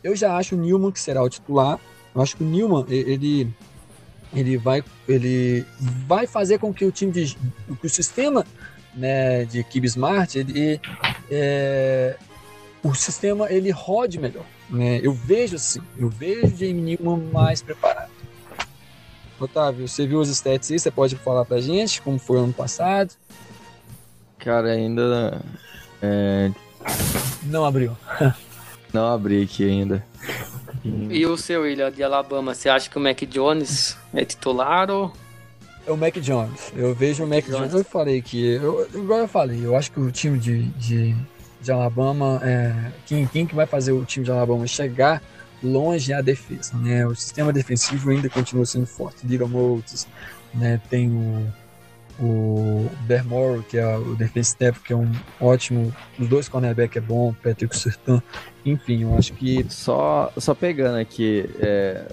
[0.03, 1.79] Eu já acho o Newman que será o titular.
[2.13, 3.51] Eu acho que o Newman ele
[4.33, 5.65] ele vai ele
[6.07, 7.37] vai fazer com que o time de
[7.79, 8.45] que o sistema
[8.93, 10.79] né, de equipe smart ele
[11.29, 12.15] é,
[12.83, 14.45] o sistema ele rode melhor.
[14.69, 14.99] Né?
[15.03, 18.11] Eu vejo assim, eu vejo o Jamie Newman mais preparado.
[19.39, 20.79] Otávio, você viu os stats aí?
[20.79, 23.13] Você pode falar pra gente como foi o ano passado?
[24.37, 25.41] Cara, ainda.
[26.01, 26.51] É...
[27.43, 27.97] Não abriu.
[28.93, 30.05] Não abri aqui ainda.
[30.83, 35.11] E o seu William de Alabama, você acha que o Mac Jones é titular ou.
[35.85, 36.71] É o Mac Jones.
[36.75, 37.73] Eu vejo o Mac, Mac Jones.
[37.73, 38.55] Eu falei que.
[38.55, 41.15] Eu, igual eu falei, eu acho que o time de, de
[41.61, 45.21] de Alabama, é, quem, quem que vai fazer o time de Alabama chegar
[45.63, 47.05] longe é a defesa, né?
[47.05, 49.25] O sistema defensivo ainda continua sendo forte.
[49.25, 50.07] Little Motes,
[50.53, 50.81] né?
[50.89, 51.53] Tem o,
[52.19, 55.93] o Dermore, que é o defensive staff, que é um ótimo.
[56.19, 58.21] Os dois cornerback é bom, Patrick Sertan.
[58.65, 59.65] Enfim, eu acho que.
[59.69, 61.49] Só, só pegando aqui.
[61.59, 62.05] É...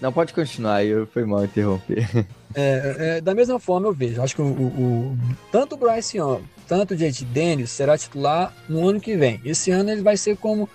[0.00, 2.26] Não, pode continuar, eu foi mal interromper.
[2.52, 4.20] É, é, da mesma forma eu vejo.
[4.20, 5.18] Acho que o, o, o
[5.52, 9.40] tanto o Bryce Young tanto o JT Dennis será titular no ano que vem.
[9.44, 10.70] Esse ano ele vai ser como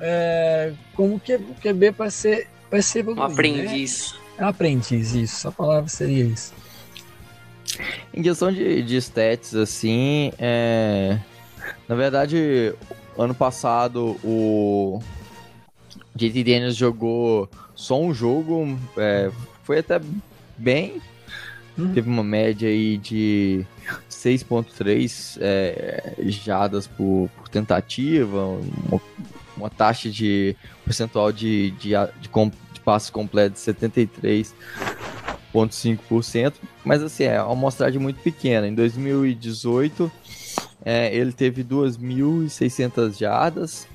[0.00, 4.14] é, como que o QB para ser para ser evoluído, um aprendiz.
[4.14, 4.18] Né?
[4.38, 5.46] É um aprendiz, isso.
[5.46, 6.54] A palavra seria isso.
[8.14, 11.18] Em questão de, de stats, assim, é...
[11.86, 12.74] na verdade,
[13.18, 14.98] ano passado o
[16.16, 19.30] JT Daniels jogou só um jogo, é,
[19.62, 20.00] foi até
[20.56, 21.02] bem,
[21.76, 21.92] Uhum.
[21.92, 23.66] Teve uma média aí de
[24.24, 29.00] 6.3 é, jadas por, por tentativa, uma,
[29.56, 37.24] uma, taxa de percentual de, de, de, com, de passe completo de 73,5%, mas assim,
[37.24, 38.66] é uma amostragem muito pequena.
[38.66, 40.10] Em 2018,
[40.82, 43.86] é, ele teve 2.600 jardas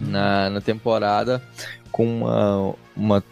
[0.00, 1.40] na, na temporada,
[1.92, 3.22] com uma, uma,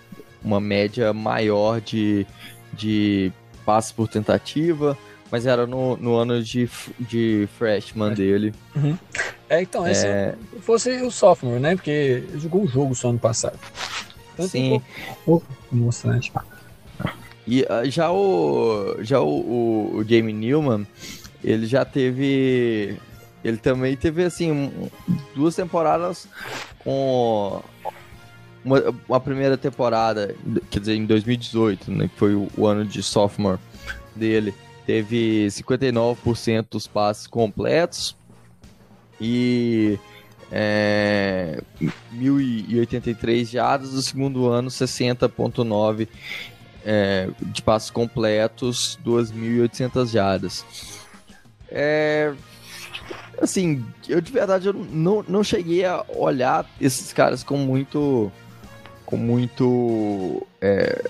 [0.43, 2.25] uma média maior de,
[2.73, 3.33] de
[3.65, 4.97] passes por tentativa,
[5.33, 6.68] mas era no, no ano de,
[7.01, 8.14] de freshman é.
[8.14, 8.55] dele.
[8.77, 8.99] Uhum.
[9.49, 10.35] É, então, esse é...
[10.61, 11.75] fosse o sophomore, né?
[11.75, 13.59] Porque jogou um jogo só ano passado.
[14.35, 14.83] Então, Sim.
[15.25, 16.31] Pouco, mostrante.
[17.47, 20.87] E uh, já o já o, o, o, Jamie Newman,
[21.42, 22.99] ele já teve
[23.42, 24.71] ele também teve assim
[25.35, 26.29] duas temporadas
[26.85, 27.62] com
[28.62, 30.37] uma, uma, primeira temporada,
[30.71, 33.59] quer dizer, em 2018, né, que foi o, o ano de sophomore
[34.14, 34.55] dele,
[34.87, 38.16] teve 59% dos passes completos
[39.21, 39.99] e
[40.51, 41.62] é,
[42.14, 46.09] 1.083 jardas, no segundo ano 60.9
[46.85, 50.64] é, de passes completos, 2.800 jardas.
[51.71, 52.35] É,
[53.40, 58.31] assim, eu de verdade eu não, não cheguei a olhar esses caras com muito
[59.07, 61.03] com muito é,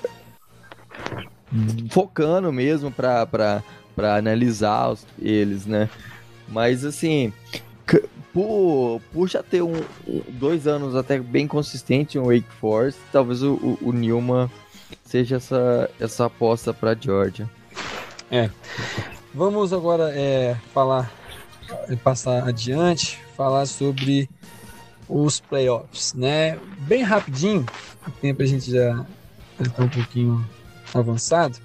[1.91, 3.63] focando mesmo para
[3.95, 5.89] para analisar os, eles, né?
[6.49, 7.33] Mas assim,
[8.33, 9.81] por, por já ter um,
[10.29, 14.51] dois anos até bem consistente em Wake Forest, talvez o, o, o Newman
[15.05, 17.49] seja essa, essa aposta para Georgia.
[18.31, 18.51] É.
[19.35, 21.13] Vamos agora é, falar,
[22.03, 24.29] passar adiante, falar sobre
[25.09, 26.59] os playoffs, né?
[26.81, 27.67] Bem rapidinho,
[28.07, 29.05] o tempo a gente já
[29.61, 30.45] está um pouquinho
[31.01, 31.59] avançado.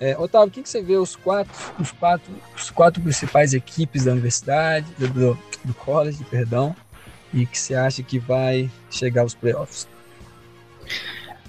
[0.00, 4.04] É, Otávio, o que, que você vê os quatro, os quatro, os quatro principais equipes
[4.04, 6.74] da universidade, do, do college, perdão,
[7.34, 9.86] e que você acha que vai chegar aos playoffs?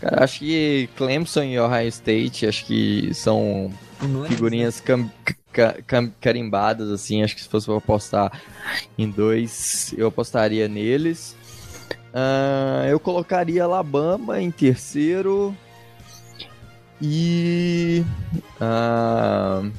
[0.02, 3.72] Cara, acho que Clemson e Ohio State, acho que são
[4.28, 5.10] figurinhas cam,
[5.86, 7.24] cam, carimbadas, assim.
[7.24, 8.42] Acho que se fosse pra apostar
[8.98, 11.36] em dois, eu apostaria neles.
[12.14, 15.56] Uh, eu colocaria Alabama em terceiro.
[17.02, 18.06] E.
[18.62, 19.72] Uh,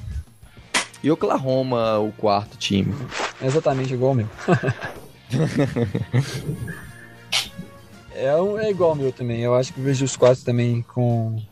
[1.03, 2.95] e Oklahoma, o quarto time.
[3.41, 4.29] É exatamente igual ao meu.
[8.14, 9.41] é, um, é igual ao meu também.
[9.41, 11.43] Eu acho que vejo os quatro também com,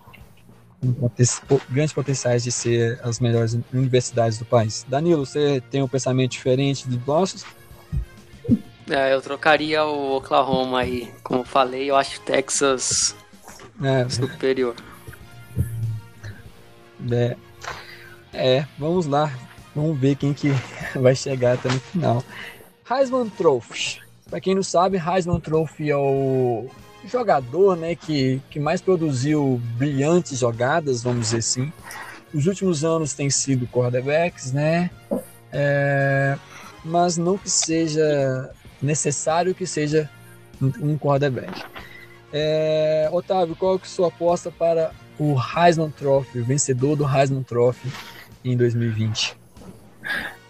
[1.69, 4.87] grandes potenciais de ser as melhores universidades do país.
[4.89, 7.45] Danilo, você tem um pensamento diferente dos nossos?
[8.89, 11.13] É, eu trocaria o Oklahoma aí.
[11.23, 13.15] Como falei, eu acho Texas
[13.83, 14.75] é, superior.
[17.11, 17.37] É,
[18.33, 19.33] é, vamos lá.
[19.75, 20.51] Vamos ver quem que
[20.99, 22.25] vai chegar até no final.
[22.91, 24.01] Heisman Trophy.
[24.29, 26.69] Para quem não sabe, Heisman Trophy é o
[27.05, 31.73] jogador né, que, que mais produziu brilhantes jogadas, vamos dizer assim.
[32.33, 34.91] Os últimos anos tem sido quarterbacks, né?
[35.53, 36.37] É,
[36.85, 40.09] mas não que seja necessário que seja
[40.61, 41.65] um quarterback.
[42.33, 47.43] É, Otávio, qual é a sua aposta para o Heisman Trophy, o vencedor do Heisman
[47.43, 47.93] Trophy
[48.43, 49.37] em 2020?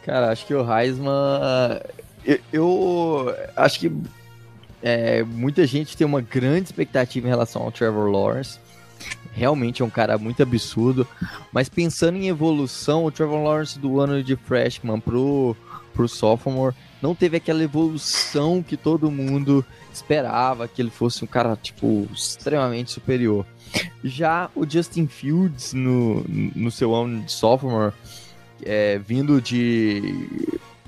[0.05, 1.13] Cara, acho que o Heisman.
[2.25, 3.93] Eu, eu acho que
[4.81, 8.61] é, muita gente tem uma grande expectativa em relação ao Trevor Lawrence.
[9.33, 11.07] Realmente é um cara muito absurdo.
[11.53, 15.57] Mas pensando em evolução, o Trevor Lawrence do ano de freshman pro,
[15.95, 21.57] pro sophomore não teve aquela evolução que todo mundo esperava, que ele fosse um cara,
[21.57, 23.47] tipo, extremamente superior.
[24.05, 27.95] Já o Justin Fields, no, no seu ano de sophomore,
[28.63, 30.03] é, vindo de.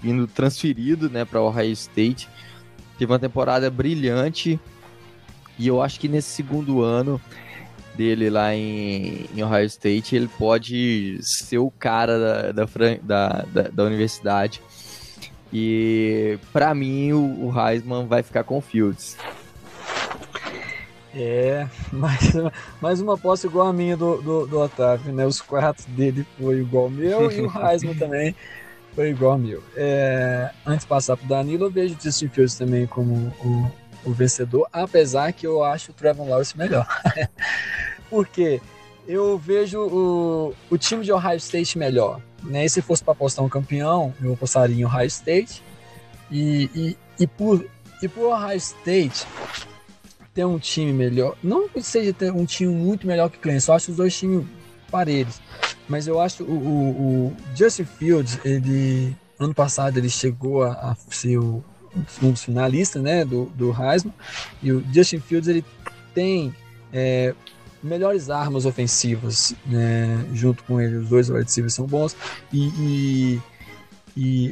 [0.02, 2.28] vindo transferido né, para Ohio State,
[2.98, 4.58] teve uma temporada brilhante.
[5.58, 7.20] E eu acho que nesse segundo ano
[7.94, 13.84] dele lá em, em Ohio State, ele pode ser o cara da, da, da, da
[13.84, 14.62] universidade
[15.52, 19.16] e para mim o, o Heisman vai ficar com o Fields.
[21.14, 22.32] É, mais,
[22.80, 25.26] mais uma aposta igual a minha do, do, do Otávio, né?
[25.26, 28.34] Os quatro dele foi igual ao meu e o Heisman também
[28.94, 29.62] foi igual ao meu.
[29.76, 33.14] É, antes de passar pro Danilo, eu vejo o Justin Fields também como
[33.44, 33.70] o,
[34.04, 36.86] o vencedor, apesar que eu acho o Trevor Lawrence melhor.
[38.08, 38.28] Por
[39.06, 42.20] Eu vejo o, o time de Ohio State melhor.
[42.42, 42.64] Né?
[42.64, 45.62] E se fosse para apostar um campeão, eu apostaria em Ohio State.
[46.30, 47.64] E, e, e, por,
[48.02, 49.26] e por Ohio State
[50.34, 53.72] ter um time melhor, não que seja ter um time muito melhor que o Clemson,
[53.72, 54.46] eu acho os dois times
[54.90, 55.40] parelhos.
[55.88, 60.94] Mas eu acho o, o, o Justin Fields, ele ano passado ele chegou a, a
[61.10, 61.62] ser o,
[62.22, 64.14] um dos finalistas né, do, do Heisman.
[64.62, 65.64] E o Justin Fields ele
[66.14, 66.54] tem
[66.92, 67.34] é,
[67.82, 70.96] melhores armas ofensivas né, junto com ele.
[70.96, 72.16] Os dois receivers são bons.
[72.52, 73.40] E, e,
[74.16, 74.50] e,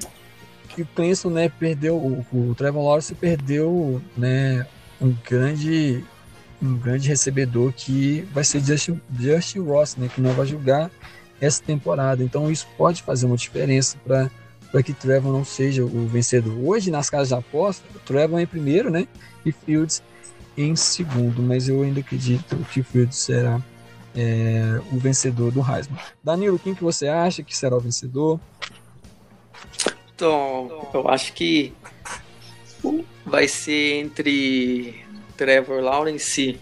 [0.76, 4.66] e o Clemson né, perdeu, o, o Trevor Lawrence perdeu né,
[5.00, 6.04] um grande
[6.62, 10.90] um grande recebedor que vai ser Justin, Justin Ross, né, que não vai jogar
[11.40, 12.22] essa temporada.
[12.22, 14.30] Então isso pode fazer uma diferença para
[14.70, 16.56] para que Trevor não seja o vencedor.
[16.62, 19.06] Hoje, nas casas de aposta, Trevor é em primeiro, né?
[19.44, 20.02] E Fields
[20.56, 23.60] em segundo, mas eu ainda acredito que o Fields será
[24.14, 25.98] é, o vencedor do Heisman.
[26.22, 28.38] Danilo, quem que você acha que será o vencedor?
[30.14, 31.72] Então, eu acho que
[33.24, 35.04] vai ser entre
[35.36, 36.60] Trevor Lawrence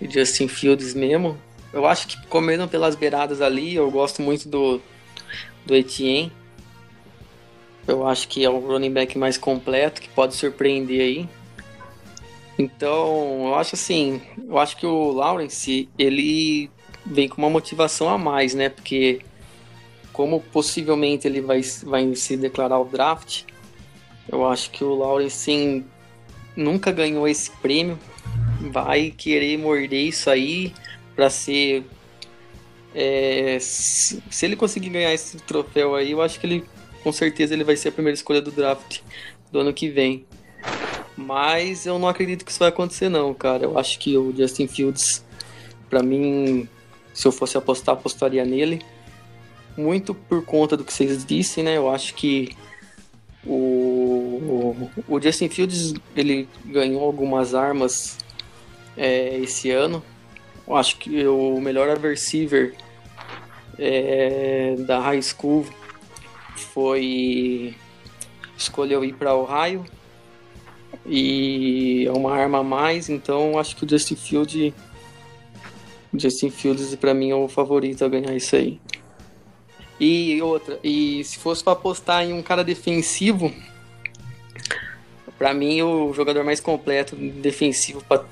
[0.00, 1.38] e Justin Fields mesmo.
[1.72, 4.80] Eu acho que comendo pelas beiradas ali, eu gosto muito do,
[5.66, 6.32] do Etienne.
[7.86, 11.28] Eu acho que é o running back mais completo, que pode surpreender aí.
[12.58, 16.70] Então, eu acho assim, eu acho que o Lawrence, ele
[17.04, 18.68] vem com uma motivação a mais, né?
[18.68, 19.20] Porque
[20.12, 23.42] como possivelmente ele vai, vai se declarar o draft,
[24.30, 25.84] eu acho que o Lawrence
[26.56, 27.98] nunca ganhou esse prêmio,
[28.70, 30.72] vai querer morder isso aí
[31.16, 31.84] para ser
[32.94, 36.64] é, se, se ele conseguir ganhar esse troféu aí, eu acho que ele
[37.04, 39.00] com certeza ele vai ser a primeira escolha do draft
[39.52, 40.24] do ano que vem.
[41.14, 43.64] Mas eu não acredito que isso vai acontecer, não, cara.
[43.64, 45.22] Eu acho que o Justin Fields,
[45.88, 46.66] para mim,
[47.12, 48.82] se eu fosse apostar, apostaria nele.
[49.76, 51.76] Muito por conta do que vocês dissem, né?
[51.76, 52.56] Eu acho que
[53.46, 58.16] o, o, Justin Fields ele ganhou algumas armas
[58.96, 60.02] é, esse ano.
[60.66, 62.74] Eu acho que o melhor receiver
[63.78, 65.66] é, da high school
[66.74, 67.74] foi
[68.58, 69.84] escolheu ir para Ohio
[71.06, 74.74] e é uma arma a mais, então acho que o Justin Fields
[76.12, 78.80] Justin Fields para mim é o favorito a ganhar isso aí.
[79.98, 83.52] E outra, e se fosse para apostar em um cara defensivo,
[85.38, 88.24] para mim o jogador mais completo defensivo pra...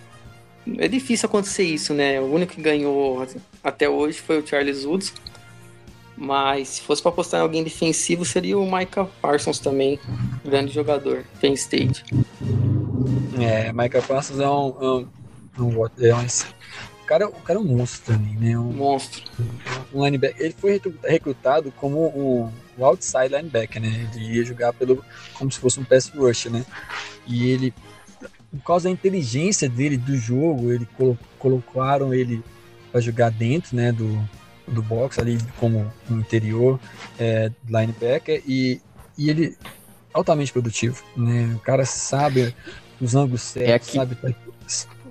[0.79, 2.21] é difícil acontecer isso, né?
[2.21, 3.25] O único que ganhou
[3.63, 5.13] até hoje foi o Charles Woods.
[6.23, 9.99] Mas se fosse para apostar em alguém defensivo, seria o Micah Parsons também,
[10.45, 12.05] grande jogador, Penn State.
[13.41, 15.09] É, Micah Parsons é um, é um,
[15.59, 16.27] é um, é um
[17.07, 18.57] cara, o cara é um monstro também, né?
[18.57, 19.21] Um, Monstro.
[19.93, 20.41] um linebacker.
[20.41, 24.09] Ele foi recru- recrutado como um, um outside linebacker, né?
[24.15, 25.05] Ele ia jogar pelo,
[25.35, 26.65] como se fosse um pass rush, né?
[27.27, 27.75] E ele,
[28.53, 32.45] por causa da inteligência dele do jogo, ele colo- colocaram ele
[32.93, 33.91] para jogar dentro, né?
[33.91, 34.23] Do,
[34.69, 36.79] do box ali como no interior
[37.19, 38.81] é, linebacker e,
[39.19, 39.57] e ele
[40.15, 41.53] altamente produtivo, né?
[41.57, 42.55] O cara sabe
[43.01, 44.17] os ângulos certos, aqui- sabe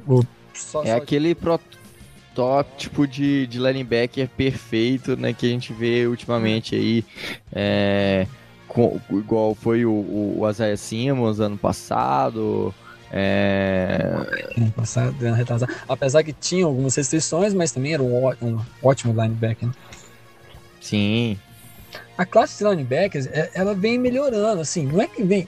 [0.08, 0.24] o,
[0.54, 6.76] só, É só- aquele protótipo de, de linebacker perfeito, né, que a gente vê ultimamente
[6.76, 7.04] aí,
[7.52, 8.26] é,
[8.68, 12.74] com- igual foi o, o, o Isaiah Simmons ano passado,
[13.12, 14.00] é,
[14.58, 15.72] ano passado, ano retrasado.
[15.88, 19.68] Apesar que tinha algumas restrições, mas também era um, ó- um ótimo linebacker.
[19.68, 19.74] né?
[20.80, 21.38] sim,
[22.18, 25.48] A classe de linebackers, é- ela vem melhorando, assim, não é que vem...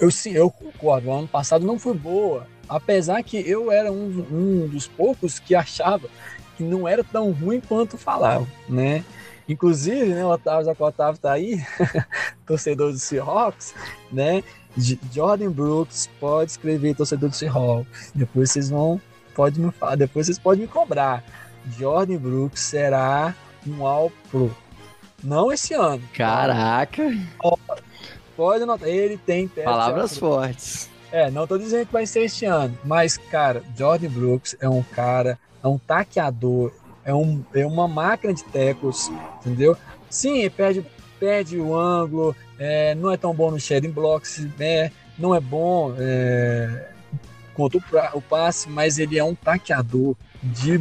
[0.00, 4.26] Eu, sim, eu concordo, o ano passado não foi boa, apesar que eu era um,
[4.30, 6.08] um dos poucos que achava
[6.56, 9.02] que não era tão ruim quanto falava, né?
[9.48, 11.64] Inclusive, né, o Otávio, já que o Otávio tá aí,
[12.46, 13.74] torcedor do Seahawks,
[14.12, 14.42] né?
[15.12, 18.12] Jordan Brooks pode escrever torcedor do Seahawks.
[18.14, 19.00] Depois vocês vão,
[19.34, 21.24] pode me falar, depois vocês podem me cobrar.
[21.78, 23.34] Jordan Brooks será
[23.66, 24.54] um All Pro.
[25.22, 26.02] Não esse ano.
[26.14, 27.02] caraca,
[28.36, 30.88] Pode anotar, ele tem palavras fortes.
[31.10, 34.82] É, não tô dizendo que vai ser este ano, mas, cara, Jordan Brooks é um
[34.82, 36.70] cara, é um taqueador,
[37.04, 39.10] é, um, é uma máquina de tecos,
[39.40, 39.76] entendeu?
[40.08, 40.86] Sim, perde,
[41.18, 44.90] perde o ângulo, é, não é tão bom no shedding blocks, né?
[45.18, 46.90] não é bom é,
[47.52, 50.78] contra o, o passe, mas ele é um taqueador de,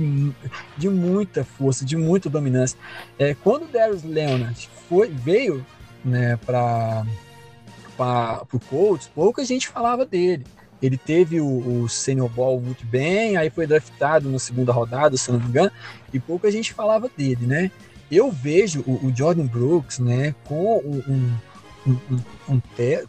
[0.78, 2.78] de muita força, de muita dominância.
[3.17, 5.65] É, quando o Darius Leonard foi, veio
[6.05, 7.03] né, para
[8.53, 10.45] o Colts, pouca gente falava dele.
[10.80, 15.32] Ele teve o, o Senior Ball muito bem, aí foi draftado na segunda rodada, se
[15.32, 15.71] não me engano,
[16.13, 17.71] e pouca gente falava dele, né?
[18.11, 21.38] Eu vejo o, o Jordan Brooks, né, com um, um,
[21.88, 22.61] um, um,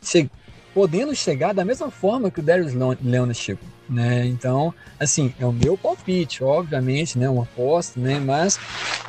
[0.03, 0.31] che-
[0.75, 4.27] podendo chegar da mesma forma que o Darius Leon- Leonard chegou, né?
[4.27, 8.21] Então, assim, é o meu palpite, obviamente, né, uma aposta, né?
[8.21, 8.59] Mas,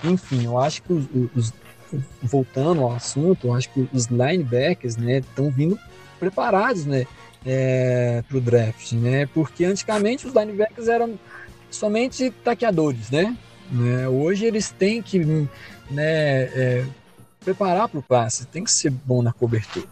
[0.03, 1.05] enfim, eu acho que os,
[1.35, 1.53] os-
[2.21, 5.77] voltando ao assunto, eu acho que os linebackers, né, estão vindo
[6.19, 7.05] preparados, né,
[7.45, 9.25] é, para o draft, né?
[9.33, 11.17] Porque antigamente os linebackers eram
[11.69, 13.35] somente taqueadores, né?
[13.71, 15.47] Né, Hoje eles têm que né,
[16.01, 16.85] é,
[17.49, 19.87] preparar para o passe, tem que ser bom na cobertura.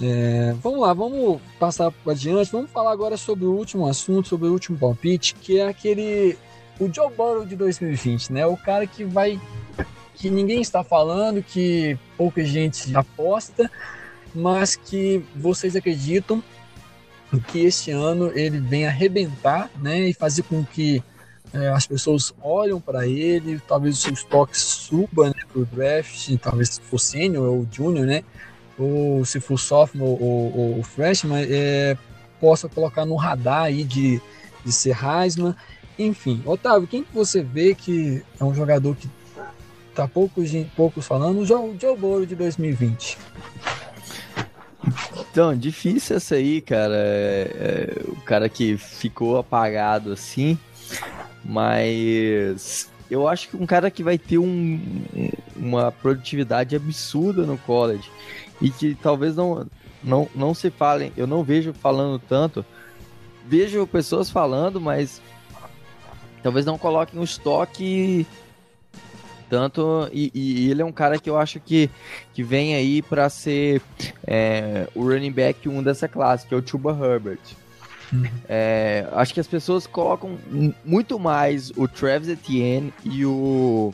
[0.00, 2.50] É, vamos lá, vamos passar adiante.
[2.50, 6.36] Vamos falar agora sobre o último assunto, sobre o último palpite, que é aquele
[6.80, 8.46] o Joe Burrow de 2020, né?
[8.46, 9.40] O cara que vai
[10.14, 13.70] que ninguém está falando, que pouca gente aposta,
[14.34, 16.42] mas que vocês acreditam
[17.48, 20.08] que este ano ele vem arrebentar, né?
[20.08, 21.02] E fazer com que
[21.52, 26.36] é, as pessoas olham para ele, talvez o seu estoque suba né, para o draft,
[26.40, 28.22] talvez se for sênior ou júnior, né?
[28.78, 31.96] Ou se for sophomore ou, ou, ou freshman, é,
[32.40, 34.20] possa colocar no radar aí de,
[34.64, 35.54] de ser Heisman.
[35.98, 39.08] Enfim, Otávio, quem que você vê que é um jogador que
[39.94, 41.40] tá poucos, poucos falando?
[41.40, 43.18] O Joe, Joe Burrow de 2020.
[45.30, 46.94] Então, difícil essa aí, cara.
[46.94, 50.56] É, é, o cara que ficou apagado assim,
[51.48, 54.78] mas eu acho que um cara que vai ter um-
[55.16, 58.08] um- uma produtividade absurda no college
[58.60, 59.66] e que talvez não,
[60.04, 62.64] não, não se falem, eu não vejo falando tanto.
[63.46, 65.22] Vejo pessoas falando, mas
[66.42, 68.26] talvez não coloquem o estoque
[69.48, 70.06] tanto.
[70.12, 71.88] E, e ele é um cara que eu acho que,
[72.34, 73.80] que vem aí para ser
[74.26, 77.38] é, o running back 1 dessa classe, que é o Chuba Herbert.
[78.48, 80.38] É, acho que as pessoas colocam
[80.84, 83.92] muito mais o Travis Etienne e o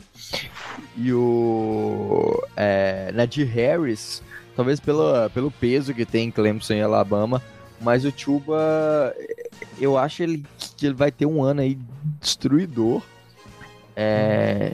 [0.97, 4.23] e o é, Najee Harris,
[4.55, 7.41] talvez pelo, pelo peso que tem em Clemson e Alabama,
[7.81, 9.13] mas o Chuba,
[9.79, 10.45] eu acho ele,
[10.77, 11.77] que ele vai ter um ano aí
[12.21, 13.01] destruidor.
[13.95, 14.73] É,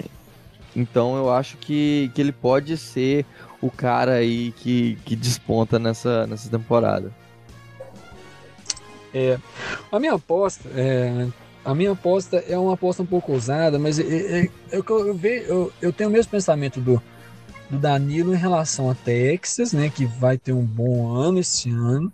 [0.76, 3.26] então eu acho que, que ele pode ser
[3.62, 7.12] o cara aí que, que desponta nessa, nessa temporada.
[9.92, 11.28] A minha aposta é.
[11.64, 15.20] A minha aposta é uma aposta um pouco ousada, mas é, é- é eu, eu,
[15.24, 17.00] eu, eu tenho o mesmo pensamento do,
[17.70, 19.92] do Danilo em relação a Texas, né?
[19.94, 22.12] Que vai ter um bom ano esse ano,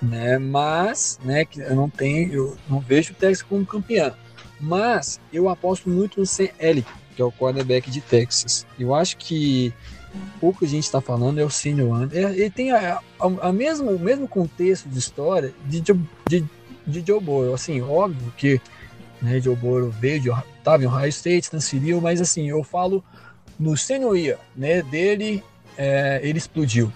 [0.00, 0.38] né?
[0.38, 4.12] Mas, né, que eu não tenho, eu não vejo o Texas como campeão.
[4.60, 6.84] Mas eu aposto muito no CL,
[7.14, 8.64] que é o quarterback de Texas.
[8.78, 9.72] Eu acho que
[10.40, 12.10] pouco a gente está falando é o Senior One.
[12.12, 16.44] É, ele tem a, a, a mesma, o mesmo contexto de história de, Joe- de,
[16.86, 17.54] de Joe Burrow.
[17.54, 18.60] Assim, óbvio que
[19.20, 19.40] né?
[19.40, 23.02] Joe Burrow veio de estava em Ohio State, transferiu, mas assim, eu falo
[23.58, 25.42] no senior year, né, dele,
[25.78, 26.92] é, ele explodiu.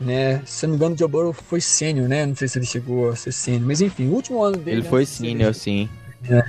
[0.00, 0.42] Né?
[0.44, 2.26] Se não me engano, o Joe Burrow foi sênior, né?
[2.26, 4.80] Não sei se ele chegou a ser sênior, mas enfim, o último ano dele.
[4.80, 5.88] Ele foi sênior, sim.
[6.28, 6.44] É.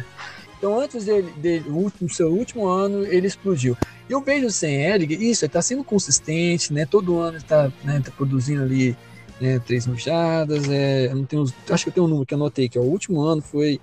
[0.57, 1.65] Então, antes dele, dele
[2.01, 3.77] no seu último ano, ele explodiu.
[4.10, 6.86] Eu vejo o Ellinger, isso, ele tá sendo consistente, né?
[6.86, 8.95] Todo ano ele tá, né, tá produzindo ali
[9.39, 10.70] né, três nojadas.
[10.70, 13.22] É, não tenho, acho que eu tenho um número que anotei, que é o último
[13.22, 13.80] ano foi.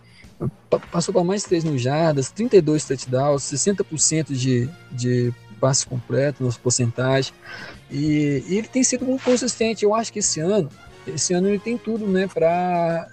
[0.90, 7.32] Passou para mais três nojadas, 32 touchdowns, 60% de, de passe completo, nas porcentagem.
[7.90, 9.84] E, e, ele tem sido muito consistente.
[9.84, 10.68] Eu acho que esse ano,
[11.06, 13.08] esse ano ele tem tudo, né, para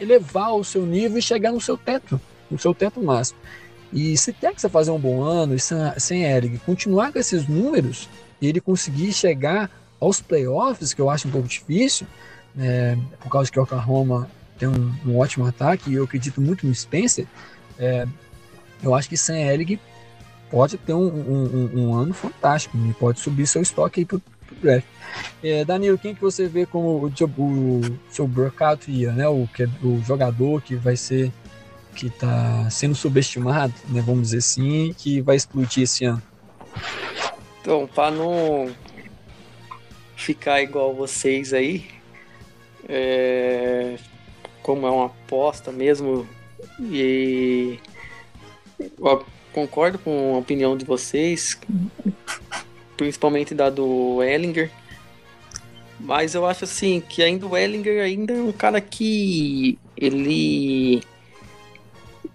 [0.00, 3.38] elevar o seu nível e chegar no seu teto, no seu teto máximo.
[3.92, 5.60] E se Texas fazer um bom ano e
[6.00, 8.08] sem Eric continuar com esses números
[8.40, 9.70] e ele conseguir chegar
[10.00, 12.06] aos playoffs, que eu acho um pouco difícil,
[12.58, 14.28] é, por causa que o Oklahoma
[14.58, 17.26] tem um, um, ótimo ataque e eu acredito muito no Spencer,
[17.78, 18.06] é,
[18.82, 19.80] eu acho que Sam Elliott
[20.50, 24.56] pode ter um, um, um, ano fantástico e pode subir seu estoque aí pro, pro
[24.62, 24.86] draft.
[25.42, 29.26] É, Danilo, quem que você vê como o, o, o seu breakout year, né?
[29.28, 31.32] O, que é, o jogador que vai ser
[31.96, 36.22] que está sendo subestimado, né, vamos dizer assim, que vai explodir esse ano?
[37.60, 38.70] Então, para não
[40.14, 41.86] ficar igual vocês aí,
[42.88, 43.96] é...
[44.62, 46.28] como é uma aposta mesmo,
[46.78, 47.78] e
[48.78, 51.58] eu concordo com a opinião de vocês,
[52.96, 54.70] principalmente da do Ellinger,
[55.98, 61.02] mas eu acho assim que ainda o Ellinger ainda é um cara que ele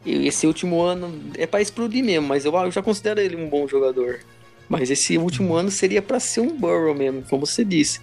[0.05, 3.67] esse último ano é para explodir mesmo, mas eu, eu, já considero ele um bom
[3.67, 4.19] jogador.
[4.67, 7.99] Mas esse último ano seria para ser um Burrow mesmo, como você disse.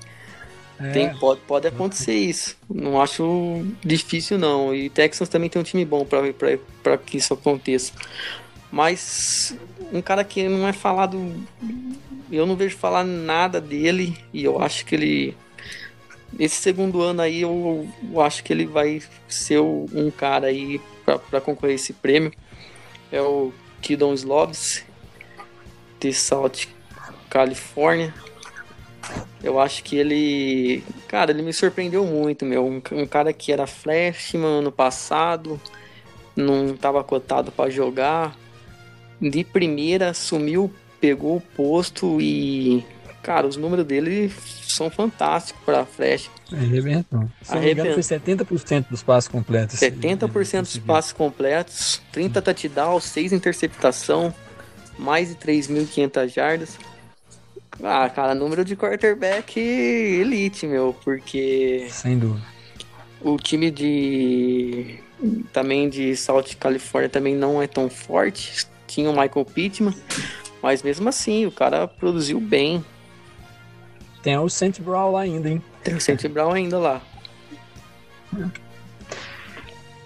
[0.79, 0.93] É.
[0.93, 2.57] Tem, pode, pode acontecer isso.
[2.69, 4.75] Não acho difícil, não.
[4.75, 7.93] E Texans também tem um time bom para que isso aconteça.
[8.71, 9.57] Mas
[9.93, 11.35] um cara que não é falado.
[12.31, 14.17] Eu não vejo falar nada dele.
[14.33, 15.37] E eu acho que ele.
[16.39, 20.81] Esse segundo ano aí, eu, eu acho que ele vai ser um cara aí
[21.31, 22.33] para concorrer esse prêmio
[23.11, 24.85] é o Kidon Slobs
[26.01, 26.69] de South
[27.29, 28.15] California.
[29.43, 32.67] Eu acho que ele, cara, ele me surpreendeu muito, meu.
[32.67, 35.61] Um, um cara que era freshman ano passado,
[36.37, 38.37] não estava cotado para jogar.
[39.21, 42.85] De primeira sumiu, pegou o posto e
[43.29, 46.31] cara, os números dele são fantásticos para Flash.
[46.51, 47.29] Arrebentou.
[47.43, 47.93] Se Arrebentou.
[47.93, 49.79] foi 70% dos passos completos.
[49.79, 54.33] 70% dos passos completos, 30 touchdowns, 6 interceptação,
[54.99, 56.79] mais de 3.500 jardas.
[57.85, 61.87] Ah, cara, número de quarterback elite, meu, porque.
[61.91, 62.47] Sem dúvida.
[63.21, 65.01] O time de.
[65.53, 68.67] Também de South California também não é tão forte.
[68.87, 69.95] Tinha o Michael Pittman,
[70.63, 72.83] mas mesmo assim, o cara produziu bem.
[74.23, 75.63] Tem o Saint Brown lá ainda, hein?
[75.83, 77.03] Tem o Saint Brown ainda lá.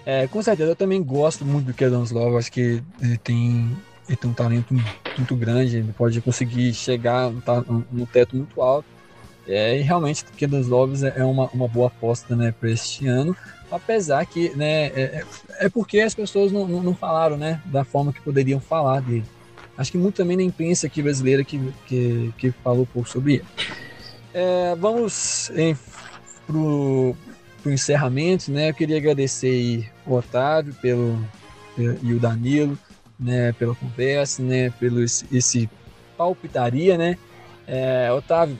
[0.05, 2.37] É, com certeza, eu também gosto muito do Kedon Love.
[2.37, 3.75] Acho que ele tem,
[4.07, 4.73] ele tem um talento
[5.17, 5.77] muito grande.
[5.77, 7.31] Ele pode conseguir chegar
[7.91, 8.87] no teto muito alto.
[9.47, 13.35] É, e realmente, o Kedon Love é uma, uma boa aposta né, para este ano.
[13.71, 15.25] Apesar que, né, é, é,
[15.65, 19.25] é porque as pessoas não, não, não, falaram né, da forma que poderiam falar dele.
[19.75, 23.45] Acho que muito também na imprensa aqui brasileira que, que, que falou pouco sobre ele.
[24.33, 25.51] É, vamos
[26.47, 27.15] para o
[27.67, 28.69] encerramento, né?
[28.69, 31.23] Eu queria agradecer aí o Otávio pelo,
[31.77, 32.77] e o Danilo,
[33.19, 33.53] né?
[33.53, 34.71] Pela conversa, né?
[34.71, 35.69] Pelo esse, esse
[36.17, 37.17] palpitaria, né?
[37.67, 38.57] É, Otávio,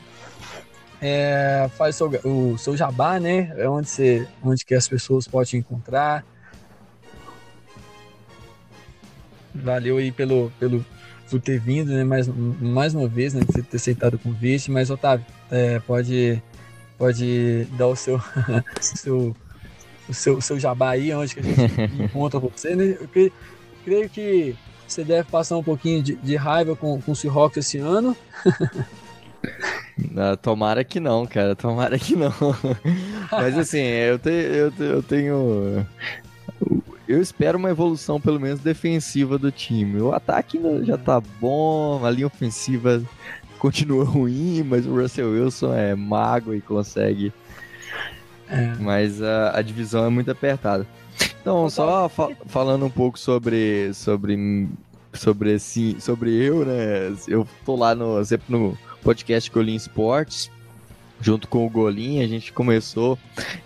[1.01, 3.51] é, faz o seu, o seu jabá, né?
[3.57, 6.23] É onde, você, onde que as pessoas podem encontrar.
[9.55, 10.85] Valeu aí pelo, pelo,
[11.33, 12.03] por ter vindo, né?
[12.03, 13.41] Mais, mais uma vez, né?
[13.43, 14.69] Por ter aceitado o convite.
[14.69, 16.39] Mas, Otávio, é, pode,
[16.95, 18.21] pode dar o seu,
[18.79, 19.35] seu,
[20.07, 21.73] o seu, o seu jabá aí, onde que a gente
[22.03, 22.97] encontra você, né?
[23.01, 23.33] Eu creio,
[23.83, 24.55] creio que
[24.87, 28.15] você deve passar um pouquinho de, de raiva com, com o Seahawks esse ano.
[30.11, 31.55] Não, tomara que não, cara.
[31.55, 32.31] Tomara que não.
[33.31, 35.83] Mas assim, eu, te, eu, eu tenho.
[37.07, 40.01] Eu espero uma evolução, pelo menos, defensiva do time.
[40.01, 43.03] O ataque já tá bom, a linha ofensiva
[43.59, 47.33] continua ruim, mas o Russell Wilson é mago e consegue.
[48.47, 48.75] É.
[48.79, 50.87] Mas a, a, divisão é muito apertada.
[51.41, 54.69] Então, só fa falando um pouco sobre sobre
[55.13, 57.13] sobre esse, sobre eu, né?
[57.27, 60.49] Eu tô lá no sempre no podcast Golim Esportes
[61.23, 63.17] junto com o Golim, a gente começou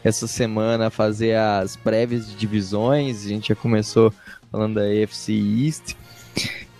[0.04, 4.14] essa semana a fazer as prévias de divisões, a gente já começou
[4.52, 5.96] falando da AFC East.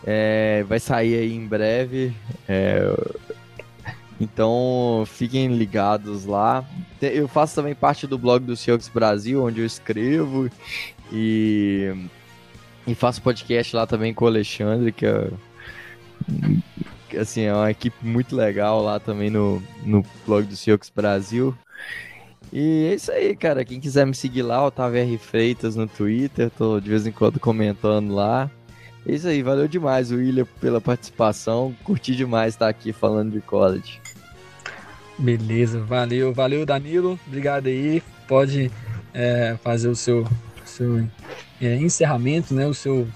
[0.06, 2.14] É, vai sair aí em breve.
[2.48, 2.96] É,
[4.22, 6.64] então fiquem ligados lá.
[7.02, 10.50] Eu faço também parte do blog do Seahawks Brasil, onde eu escrevo
[11.12, 11.92] e,
[12.86, 15.30] e faço podcast lá também com o Alexandre, que é,
[17.16, 21.56] assim, é uma equipe muito legal lá também no, no blog do Seahawks Brasil.
[22.52, 23.64] E é isso aí, cara.
[23.66, 25.18] Quem quiser me seguir lá, Otávio R.
[25.18, 28.50] Freitas no Twitter, tô de vez em quando comentando lá.
[29.06, 31.76] É isso aí, valeu demais, William, pela participação.
[31.84, 34.02] Curti demais estar aqui falando de college.
[35.18, 38.04] Beleza, valeu, valeu Danilo, obrigado aí.
[38.28, 38.72] Pode
[39.14, 40.28] é, fazer o seu,
[40.66, 41.08] seu
[41.62, 42.68] é, encerramento, né?
[42.68, 43.08] O seu,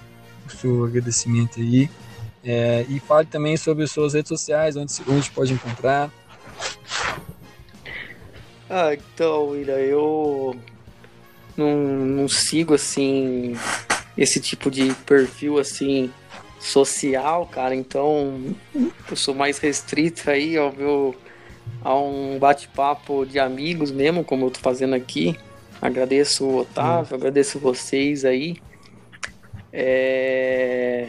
[0.46, 1.88] o seu agradecimento aí.
[2.44, 6.10] É, e fale também sobre as suas redes sociais, onde, onde pode encontrar.
[8.68, 10.56] Ah, então, William, eu
[11.56, 13.54] não, não sigo assim
[14.16, 16.10] esse tipo de perfil assim
[16.58, 17.74] social, cara.
[17.74, 18.54] Então
[19.10, 21.14] eu sou mais restrito aí ao meu
[21.84, 25.36] a um bate-papo de amigos mesmo, como eu tô fazendo aqui.
[25.80, 27.18] Agradeço o Otávio, hum.
[27.18, 28.56] agradeço vocês aí.
[29.72, 31.08] É...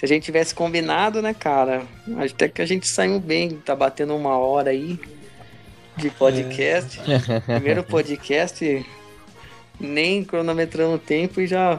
[0.00, 1.82] Se a gente tivesse combinado, né, cara?
[2.16, 4.98] Até que a gente saiu bem, tá batendo uma hora aí
[5.94, 6.98] de podcast.
[7.00, 7.40] É.
[7.44, 8.86] Primeiro podcast,
[9.78, 11.78] nem cronometrando o tempo e já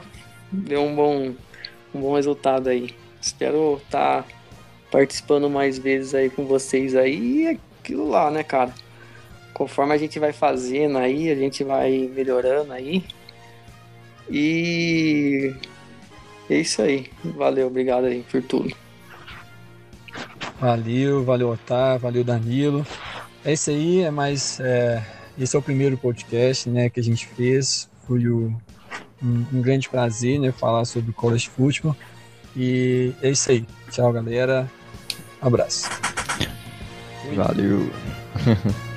[0.52, 1.34] deu um bom,
[1.96, 2.94] um bom resultado aí.
[3.20, 4.30] Espero estar tá
[4.92, 7.46] participando mais vezes aí com vocês aí.
[7.46, 8.72] E aquilo lá, né, cara?
[9.52, 13.04] Conforme a gente vai fazendo aí, a gente vai melhorando aí.
[14.30, 15.56] E
[16.54, 17.10] é isso aí.
[17.24, 18.76] Valeu, obrigado aí por tudo.
[20.60, 22.86] Valeu, valeu Otávio, valeu Danilo.
[23.44, 24.60] É isso aí, é mais.
[24.60, 25.04] É,
[25.40, 27.90] esse é o primeiro podcast né, que a gente fez.
[28.08, 28.56] Foi o,
[29.24, 31.96] um, um, grande prazer né, falar sobre college football.
[32.56, 33.66] E é isso aí.
[33.90, 34.70] Tchau, galera.
[35.42, 35.90] Abraço.
[37.34, 37.90] Valeu.